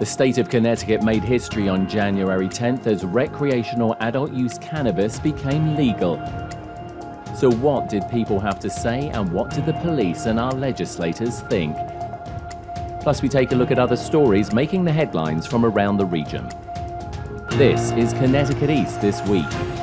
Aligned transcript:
The 0.00 0.06
state 0.06 0.38
of 0.38 0.48
Connecticut 0.48 1.04
made 1.04 1.22
history 1.22 1.68
on 1.68 1.88
January 1.88 2.48
10th 2.48 2.88
as 2.88 3.04
recreational 3.04 3.94
adult 4.00 4.32
use 4.32 4.58
cannabis 4.58 5.20
became 5.20 5.76
legal. 5.76 6.16
So, 7.36 7.52
what 7.52 7.88
did 7.88 8.08
people 8.10 8.40
have 8.40 8.58
to 8.60 8.70
say, 8.70 9.10
and 9.10 9.32
what 9.32 9.50
did 9.50 9.66
the 9.66 9.72
police 9.74 10.26
and 10.26 10.40
our 10.40 10.50
legislators 10.50 11.42
think? 11.42 11.76
Plus, 13.02 13.22
we 13.22 13.28
take 13.28 13.52
a 13.52 13.54
look 13.54 13.70
at 13.70 13.78
other 13.78 13.96
stories 13.96 14.52
making 14.52 14.84
the 14.84 14.92
headlines 14.92 15.46
from 15.46 15.64
around 15.64 15.98
the 15.98 16.06
region. 16.06 16.48
This 17.50 17.92
is 17.92 18.12
Connecticut 18.14 18.70
East 18.70 19.00
This 19.00 19.22
Week. 19.28 19.73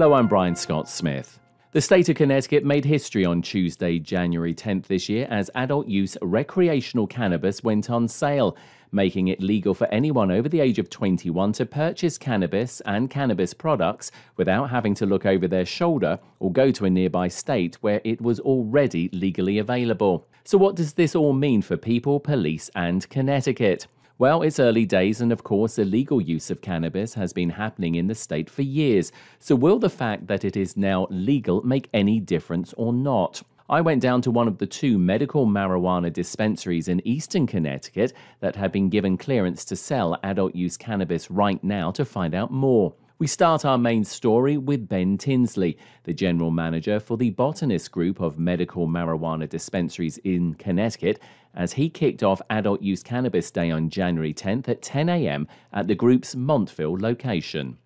Hello, 0.00 0.14
I'm 0.14 0.28
Brian 0.28 0.56
Scott 0.56 0.88
Smith. 0.88 1.38
The 1.72 1.80
state 1.82 2.08
of 2.08 2.16
Connecticut 2.16 2.64
made 2.64 2.86
history 2.86 3.26
on 3.26 3.42
Tuesday, 3.42 3.98
January 3.98 4.54
10th 4.54 4.86
this 4.86 5.10
year 5.10 5.26
as 5.28 5.50
adult 5.54 5.88
use 5.88 6.16
recreational 6.22 7.06
cannabis 7.06 7.62
went 7.62 7.90
on 7.90 8.08
sale, 8.08 8.56
making 8.92 9.28
it 9.28 9.42
legal 9.42 9.74
for 9.74 9.86
anyone 9.88 10.30
over 10.30 10.48
the 10.48 10.60
age 10.60 10.78
of 10.78 10.88
21 10.88 11.52
to 11.52 11.66
purchase 11.66 12.16
cannabis 12.16 12.80
and 12.86 13.10
cannabis 13.10 13.52
products 13.52 14.10
without 14.38 14.70
having 14.70 14.94
to 14.94 15.04
look 15.04 15.26
over 15.26 15.46
their 15.46 15.66
shoulder 15.66 16.18
or 16.38 16.50
go 16.50 16.70
to 16.70 16.86
a 16.86 16.90
nearby 16.90 17.28
state 17.28 17.74
where 17.82 18.00
it 18.02 18.22
was 18.22 18.40
already 18.40 19.10
legally 19.12 19.58
available. 19.58 20.26
So, 20.44 20.56
what 20.56 20.76
does 20.76 20.94
this 20.94 21.14
all 21.14 21.34
mean 21.34 21.60
for 21.60 21.76
people, 21.76 22.20
police, 22.20 22.70
and 22.74 23.06
Connecticut? 23.10 23.86
Well, 24.20 24.42
it's 24.42 24.60
early 24.60 24.84
days, 24.84 25.22
and 25.22 25.32
of 25.32 25.44
course, 25.44 25.78
illegal 25.78 26.20
use 26.20 26.50
of 26.50 26.60
cannabis 26.60 27.14
has 27.14 27.32
been 27.32 27.48
happening 27.48 27.94
in 27.94 28.06
the 28.06 28.14
state 28.14 28.50
for 28.50 28.60
years. 28.60 29.12
So, 29.38 29.56
will 29.56 29.78
the 29.78 29.88
fact 29.88 30.26
that 30.26 30.44
it 30.44 30.58
is 30.58 30.76
now 30.76 31.06
legal 31.08 31.62
make 31.62 31.88
any 31.94 32.20
difference 32.20 32.74
or 32.74 32.92
not? 32.92 33.42
I 33.70 33.80
went 33.80 34.02
down 34.02 34.20
to 34.20 34.30
one 34.30 34.46
of 34.46 34.58
the 34.58 34.66
two 34.66 34.98
medical 34.98 35.46
marijuana 35.46 36.12
dispensaries 36.12 36.86
in 36.86 37.00
eastern 37.08 37.46
Connecticut 37.46 38.12
that 38.40 38.56
have 38.56 38.72
been 38.72 38.90
given 38.90 39.16
clearance 39.16 39.64
to 39.64 39.74
sell 39.74 40.18
adult 40.22 40.54
use 40.54 40.76
cannabis 40.76 41.30
right 41.30 41.64
now 41.64 41.90
to 41.92 42.04
find 42.04 42.34
out 42.34 42.50
more. 42.50 42.92
We 43.20 43.26
start 43.26 43.66
our 43.66 43.76
main 43.76 44.04
story 44.04 44.56
with 44.56 44.88
Ben 44.88 45.18
Tinsley, 45.18 45.76
the 46.04 46.14
general 46.14 46.50
manager 46.50 46.98
for 46.98 47.18
the 47.18 47.28
Botanist 47.28 47.92
Group 47.92 48.18
of 48.18 48.38
medical 48.38 48.88
marijuana 48.88 49.46
dispensaries 49.46 50.16
in 50.24 50.54
Connecticut, 50.54 51.20
as 51.54 51.74
he 51.74 51.90
kicked 51.90 52.22
off 52.22 52.40
Adult 52.48 52.80
Use 52.80 53.02
Cannabis 53.02 53.50
Day 53.50 53.70
on 53.70 53.90
January 53.90 54.32
10th 54.32 54.70
at 54.70 54.80
10 54.80 55.10
a.m. 55.10 55.48
at 55.70 55.86
the 55.86 55.94
group's 55.94 56.34
Montville 56.34 56.96
location. 56.98 57.76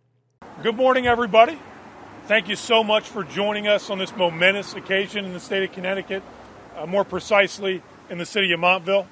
Good 0.62 0.76
morning, 0.76 1.08
everybody. 1.08 1.58
Thank 2.26 2.48
you 2.48 2.54
so 2.54 2.84
much 2.84 3.02
for 3.02 3.24
joining 3.24 3.66
us 3.66 3.90
on 3.90 3.98
this 3.98 4.14
momentous 4.14 4.74
occasion 4.74 5.24
in 5.24 5.32
the 5.32 5.40
state 5.40 5.64
of 5.64 5.72
Connecticut, 5.72 6.22
uh, 6.76 6.86
more 6.86 7.04
precisely 7.04 7.82
in 8.08 8.18
the 8.18 8.26
city 8.26 8.52
of 8.52 8.60
Montville. 8.60 9.08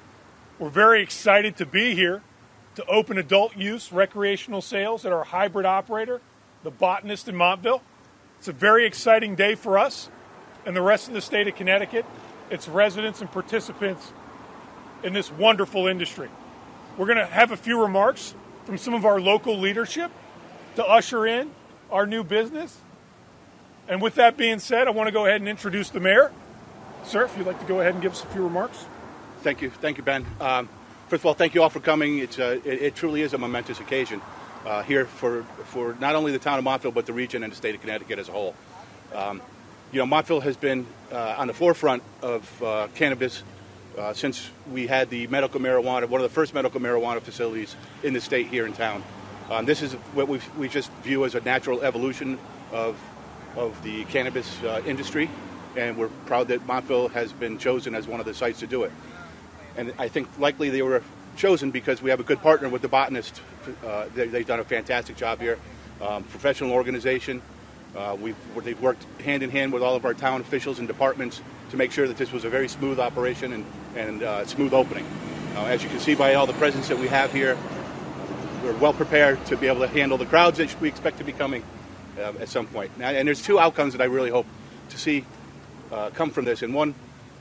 We're 0.57 0.69
very 0.69 1.03
excited 1.03 1.57
to 1.57 1.65
be 1.65 1.95
here 1.95 2.23
to 2.75 2.85
open 2.85 3.17
adult 3.17 3.55
use 3.55 3.91
recreational 3.91 4.61
sales 4.61 5.05
at 5.05 5.13
our 5.13 5.23
hybrid 5.23 5.65
operator, 5.65 6.21
the 6.63 6.71
Botanist 6.71 7.27
in 7.27 7.35
Montville. 7.35 7.81
It's 8.39 8.47
a 8.47 8.53
very 8.53 8.85
exciting 8.85 9.35
day 9.35 9.55
for 9.55 9.77
us 9.77 10.09
and 10.65 10.75
the 10.75 10.81
rest 10.81 11.07
of 11.07 11.13
the 11.13 11.21
state 11.21 11.47
of 11.47 11.55
Connecticut, 11.55 12.05
its 12.49 12.67
residents 12.67 13.21
and 13.21 13.31
participants 13.31 14.11
in 15.03 15.13
this 15.13 15.31
wonderful 15.31 15.87
industry. 15.87 16.29
We're 16.97 17.05
going 17.05 17.17
to 17.17 17.25
have 17.25 17.51
a 17.51 17.57
few 17.57 17.81
remarks 17.81 18.35
from 18.65 18.77
some 18.77 18.93
of 18.93 19.05
our 19.05 19.19
local 19.19 19.59
leadership 19.59 20.11
to 20.75 20.85
usher 20.85 21.25
in 21.27 21.51
our 21.91 22.05
new 22.05 22.23
business. 22.23 22.79
And 23.87 24.01
with 24.01 24.15
that 24.15 24.37
being 24.37 24.59
said, 24.59 24.87
I 24.87 24.91
want 24.91 25.07
to 25.07 25.11
go 25.11 25.25
ahead 25.25 25.41
and 25.41 25.49
introduce 25.49 25.89
the 25.89 25.99
mayor. 25.99 26.31
Sir, 27.03 27.25
if 27.25 27.37
you'd 27.37 27.45
like 27.45 27.59
to 27.59 27.65
go 27.65 27.81
ahead 27.81 27.93
and 27.93 28.01
give 28.01 28.13
us 28.13 28.23
a 28.23 28.27
few 28.27 28.43
remarks. 28.43 28.85
Thank 29.41 29.61
you. 29.61 29.69
Thank 29.69 29.97
you, 29.97 30.03
Ben. 30.03 30.25
Um, 30.39 30.69
First 31.09 31.21
of 31.21 31.25
all, 31.25 31.33
thank 31.33 31.53
you 31.53 31.61
all 31.61 31.69
for 31.69 31.81
coming. 31.81 32.19
It's 32.19 32.39
uh, 32.39 32.59
it, 32.63 32.81
it, 32.81 32.95
truly 32.95 33.21
is 33.21 33.33
a 33.33 33.37
momentous 33.37 33.79
occasion 33.79 34.21
uh, 34.65 34.83
here 34.83 35.05
for, 35.05 35.43
for 35.65 35.95
not 35.99 36.15
only 36.15 36.31
the 36.31 36.39
town 36.39 36.57
of 36.57 36.63
Montville, 36.63 36.91
but 36.91 37.05
the 37.05 37.13
region 37.13 37.43
and 37.43 37.51
the 37.51 37.57
state 37.57 37.75
of 37.75 37.81
Connecticut 37.81 38.19
as 38.19 38.29
a 38.29 38.31
whole. 38.31 38.55
Um, 39.13 39.41
you 39.91 39.99
know, 39.99 40.05
Montville 40.05 40.39
has 40.39 40.55
been 40.55 40.87
uh, 41.11 41.35
on 41.37 41.47
the 41.47 41.53
forefront 41.53 42.03
of 42.21 42.63
uh, 42.63 42.87
cannabis 42.95 43.43
uh, 43.97 44.13
since 44.13 44.49
we 44.71 44.87
had 44.87 45.09
the 45.09 45.27
medical 45.27 45.59
marijuana, 45.59 46.07
one 46.07 46.21
of 46.21 46.27
the 46.27 46.33
first 46.33 46.53
medical 46.53 46.79
marijuana 46.79 47.21
facilities 47.21 47.75
in 48.01 48.13
the 48.13 48.21
state 48.21 48.47
here 48.47 48.65
in 48.65 48.71
town. 48.71 49.03
Um, 49.51 49.65
this 49.65 49.81
is 49.81 49.93
what 50.13 50.29
we, 50.29 50.39
we 50.57 50.69
just 50.69 50.89
view 51.03 51.25
as 51.25 51.35
a 51.35 51.41
natural 51.41 51.81
evolution 51.81 52.39
of, 52.71 52.97
of 53.57 53.81
the 53.83 54.05
cannabis 54.05 54.63
uh, 54.63 54.81
industry, 54.85 55.29
and 55.75 55.97
we're 55.97 56.09
proud 56.25 56.47
that 56.47 56.65
Montville 56.65 57.09
has 57.09 57.33
been 57.33 57.57
chosen 57.57 57.93
as 57.93 58.07
one 58.07 58.21
of 58.21 58.25
the 58.25 58.33
sites 58.33 58.59
to 58.61 58.67
do 58.67 58.83
it 58.83 58.91
and 59.77 59.93
I 59.97 60.07
think 60.07 60.27
likely 60.39 60.69
they 60.69 60.81
were 60.81 61.03
chosen 61.35 61.71
because 61.71 62.01
we 62.01 62.09
have 62.09 62.19
a 62.19 62.23
good 62.23 62.41
partner 62.41 62.69
with 62.69 62.81
the 62.81 62.87
botanist. 62.87 63.41
Uh, 63.85 64.05
they, 64.13 64.27
have 64.27 64.45
done 64.45 64.59
a 64.59 64.63
fantastic 64.63 65.15
job 65.15 65.39
here. 65.39 65.57
Um, 66.01 66.23
professional 66.23 66.71
organization. 66.71 67.41
Uh, 67.95 68.17
we've, 68.19 68.35
they've 68.63 68.81
worked 68.81 69.05
hand 69.21 69.43
in 69.43 69.49
hand 69.49 69.71
with 69.71 69.83
all 69.83 69.95
of 69.95 70.05
our 70.05 70.13
town 70.13 70.41
officials 70.41 70.79
and 70.79 70.87
departments 70.87 71.41
to 71.71 71.77
make 71.77 71.91
sure 71.91 72.07
that 72.07 72.17
this 72.17 72.31
was 72.31 72.43
a 72.43 72.49
very 72.49 72.67
smooth 72.67 72.99
operation 72.99 73.53
and, 73.53 73.65
and 73.95 74.23
uh, 74.23 74.45
smooth 74.45 74.73
opening. 74.73 75.05
As 75.55 75.83
you 75.83 75.89
can 75.89 75.99
see 75.99 76.15
by 76.15 76.33
all 76.33 76.47
the 76.47 76.53
presence 76.53 76.87
that 76.87 76.97
we 76.97 77.07
have 77.07 77.31
here, 77.31 77.57
we're 78.63 78.73
well 78.77 78.93
prepared 78.93 79.45
to 79.45 79.57
be 79.57 79.67
able 79.67 79.81
to 79.81 79.87
handle 79.87 80.17
the 80.17 80.25
crowds 80.25 80.57
that 80.57 80.79
we 80.81 80.87
expect 80.87 81.17
to 81.17 81.23
be 81.23 81.33
coming 81.33 81.63
uh, 82.17 82.33
at 82.39 82.49
some 82.49 82.65
point. 82.65 82.97
Now, 82.97 83.09
and 83.09 83.27
there's 83.27 83.41
two 83.41 83.59
outcomes 83.59 83.93
that 83.93 84.01
I 84.01 84.05
really 84.05 84.29
hope 84.29 84.45
to 84.89 84.97
see 84.97 85.25
uh, 85.91 86.09
come 86.11 86.31
from 86.31 86.45
this. 86.45 86.61
And 86.61 86.73
one 86.73 86.95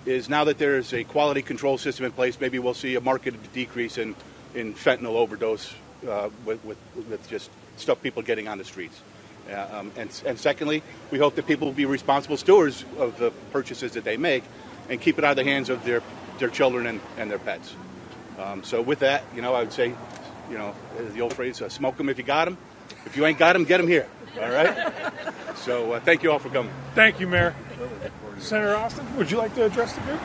is 0.07 0.29
now 0.29 0.45
that 0.45 0.59
there's 0.59 0.93
a 0.93 1.05
quality 1.05 1.43
control 1.43 1.79
system 1.79 2.05
in 2.05 2.13
place, 2.13 2.41
maybe 2.41 2.59
we'll 2.59 2.75
see 2.75 2.95
a 2.97 3.01
marked 3.01 3.53
decrease 3.53 3.99
in, 3.99 4.15
in 4.55 4.75
fentanyl 4.75 5.15
overdose 5.15 5.73
uh, 6.09 6.29
with, 6.45 6.65
with, 6.65 6.79
with, 7.09 7.29
just 7.29 7.51
stuff 7.77 8.03
people 8.03 8.23
getting 8.23 8.49
on 8.49 8.59
the 8.59 8.65
streets. 8.65 9.01
Uh, 9.51 9.67
um, 9.73 9.93
and, 9.97 10.23
and 10.27 10.39
secondly, 10.39 10.83
we 11.11 11.19
hope 11.19 11.35
that 11.35 11.47
people 11.47 11.67
will 11.67 11.75
be 11.75 11.85
responsible 11.85 12.37
stewards 12.37 12.85
of 12.99 13.17
the 13.19 13.31
purchases 13.53 13.93
that 13.93 14.05
they 14.05 14.17
make 14.17 14.45
and 14.89 15.01
keep 15.01 15.19
it 15.19 15.25
out 15.25 15.33
of 15.33 15.37
the 15.37 15.45
hands 15.45 15.69
of 15.69 15.85
their, 15.85 16.03
their 16.39 16.49
children 16.49 16.87
and, 16.87 17.01
and 17.17 17.31
their 17.31 17.39
pets. 17.39 17.75
Um, 18.39 18.65
so 18.65 18.83
with 18.83 19.01
that, 19.01 19.25
you 19.35 19.43
know, 19.43 19.55
I 19.55 19.61
would 19.61 19.73
say, 19.73 19.95
you 20.51 20.59
know, 20.59 20.75
the 21.15 21.21
old 21.21 21.35
phrase, 21.35 21.63
uh, 21.63 21.69
smoke 21.69 21.97
them 21.97 22.09
if 22.09 22.19
you 22.19 22.25
got 22.25 22.47
them. 22.47 22.59
If 23.07 23.17
you 23.17 23.27
ain't 23.27 23.39
got 23.39 23.55
them, 23.55 23.65
get 23.65 23.79
them 23.79 23.89
here. 23.89 24.09
All 24.41 24.51
right? 24.51 25.13
so 25.57 25.93
uh, 25.93 26.01
thank 26.01 26.23
you 26.23 26.31
all 26.33 26.39
for 26.39 26.49
coming. 26.49 26.73
Thank 26.95 27.21
you, 27.21 27.27
Mayor. 27.27 27.55
Senator 28.39 28.75
Austin, 28.75 29.17
would 29.17 29.31
you 29.31 29.39
like 29.39 29.55
to 29.55 29.65
address 29.65 29.93
the 29.95 30.01
group? 30.03 30.21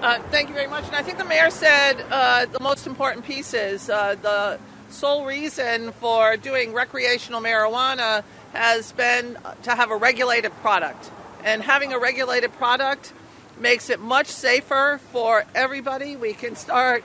Uh, 0.00 0.18
thank 0.30 0.48
you 0.48 0.54
very 0.54 0.66
much. 0.66 0.86
And 0.86 0.96
I 0.96 1.02
think 1.02 1.18
the 1.18 1.24
mayor 1.24 1.50
said 1.50 2.04
uh, 2.10 2.46
the 2.46 2.60
most 2.60 2.86
important 2.86 3.24
piece 3.24 3.54
is 3.54 3.88
uh, 3.88 4.16
the 4.20 4.58
sole 4.90 5.24
reason 5.24 5.92
for 5.92 6.36
doing 6.36 6.72
recreational 6.72 7.40
marijuana 7.40 8.22
has 8.52 8.92
been 8.92 9.36
to 9.62 9.74
have 9.74 9.90
a 9.90 9.96
regulated 9.96 10.52
product. 10.60 11.10
And 11.42 11.62
having 11.62 11.92
a 11.92 11.98
regulated 11.98 12.52
product 12.52 13.12
makes 13.58 13.90
it 13.90 14.00
much 14.00 14.26
safer 14.26 15.00
for 15.10 15.44
everybody. 15.54 16.16
We 16.16 16.32
can 16.32 16.56
start 16.56 17.04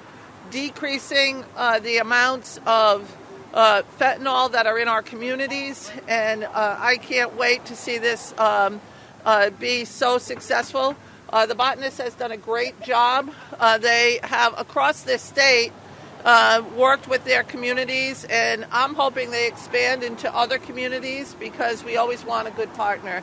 decreasing 0.51 1.46
uh, 1.56 1.80
the 1.80 1.98
amounts 1.98 2.60
of 2.66 3.16
uh, 3.54 3.84
fentanyl 4.00 4.51
that 4.51 4.68
are 4.68 4.78
in 4.78 4.88
our 4.88 5.01
communities. 5.01 5.92
And 6.07 6.44
uh, 6.44 6.78
I 6.80 6.98
can't 6.98 7.36
wait 7.36 7.66
to 7.66 7.75
see 7.75 7.98
this. 7.98 8.34
Um, 8.38 8.81
uh, 9.25 9.50
be 9.50 9.86
so 9.86 10.18
successful. 10.18 10.96
Uh, 11.30 11.46
the 11.46 11.56
botanist 11.56 12.00
has 12.00 12.13
done 12.16 12.31
a 12.31 12.38
great 12.38 12.80
job. 12.81 13.30
Uh, 13.60 13.78
they 13.78 14.19
have 14.24 14.57
across 14.57 15.01
this 15.01 15.22
state 15.22 15.72
uh, 16.25 16.63
worked 16.75 17.07
with 17.07 17.24
their 17.25 17.44
communities, 17.44 18.25
and 18.30 18.66
I'm 18.72 18.96
hoping 18.96 19.31
they 19.31 19.48
expand 19.48 20.04
into 20.04 20.34
other 20.34 20.57
communities 20.57 21.36
because 21.40 21.84
we 21.84 21.98
always 21.98 22.25
want 22.25 22.48
a 22.48 22.51
good 22.51 22.74
partner. 22.74 23.22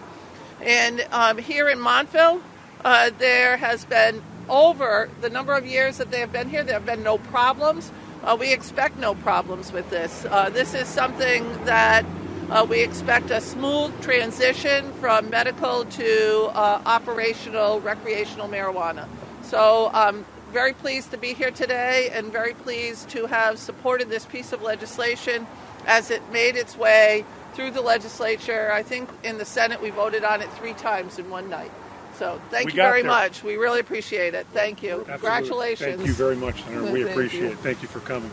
And 0.61 1.07
um, 1.11 1.39
here 1.39 1.69
in 1.69 1.81
Montville, 1.81 2.41
there 2.83 3.57
has 3.57 3.85
been 3.85 4.23
over 4.49 5.11
the 5.21 5.29
number 5.29 5.55
of 5.55 5.67
years 5.67 5.99
that 5.99 6.11
they 6.11 6.21
have 6.21 6.33
been 6.33 6.49
here, 6.49 6.63
there 6.63 6.75
have 6.75 6.87
been 6.87 7.03
no 7.03 7.19
problems. 7.19 7.91
Uh, 8.27 8.37
we 8.39 8.53
expect 8.53 8.99
no 8.99 9.15
problems 9.15 9.73
with 9.73 9.89
this. 9.89 10.27
Uh, 10.29 10.51
this 10.51 10.75
is 10.75 10.89
something 10.89 11.45
that 11.65 12.05
uh, 12.51 12.67
we 12.69 12.83
expect 12.83 13.31
a 13.31 13.41
smooth 13.41 13.93
transition 14.03 14.93
from 14.95 15.31
medical 15.31 15.85
to 15.85 16.51
uh, 16.53 16.83
operational 16.85 17.81
recreational 17.81 18.49
marijuana. 18.49 19.09
So 19.43 19.91
I'm 19.95 20.27
very 20.53 20.73
pleased 20.73 21.13
to 21.13 21.19
be 21.19 21.35
here 21.35 21.51
today 21.51 22.11
and 22.13 22.33
very 22.33 22.55
pleased 22.55 23.09
to 23.11 23.27
have 23.27 23.59
supported 23.59 24.09
this 24.11 24.27
piece 24.27 24.53
of 24.53 24.63
legislation 24.63 25.47
as 25.87 26.11
it 26.11 26.23
made 26.33 26.57
its 26.57 26.77
way 26.77 27.25
through 27.55 27.71
the 27.71 27.81
legislature. 27.81 28.71
I 28.73 28.83
think 28.83 29.09
in 29.23 29.39
the 29.39 29.45
Senate 29.45 29.81
we 29.81 29.91
voted 29.91 30.25
on 30.25 30.43
it 30.43 30.53
three 30.55 30.75
times 30.75 31.19
in 31.19 31.31
one 31.31 31.49
night. 31.49 31.71
So 32.19 32.41
thank 32.51 32.67
We 32.67 32.73
you 32.73 32.77
very 32.77 33.03
there. 33.03 33.11
much. 33.11 33.43
We 33.43 33.57
really 33.57 33.81
appreciate 33.81 34.35
it. 34.35 34.47
Thank 34.53 34.83
you. 34.83 34.93
Absolutely. 35.01 35.13
Congratulations. 35.13 35.97
Thank 35.97 36.09
you 36.09 36.15
very 36.15 36.37
much, 36.37 36.63
Senator. 36.63 36.93
We 36.93 37.03
appreciate 37.09 37.43
you. 37.43 37.49
it. 37.51 37.59
Thank 37.59 37.83
you 37.83 37.89
for 37.89 38.01
coming. 38.01 38.31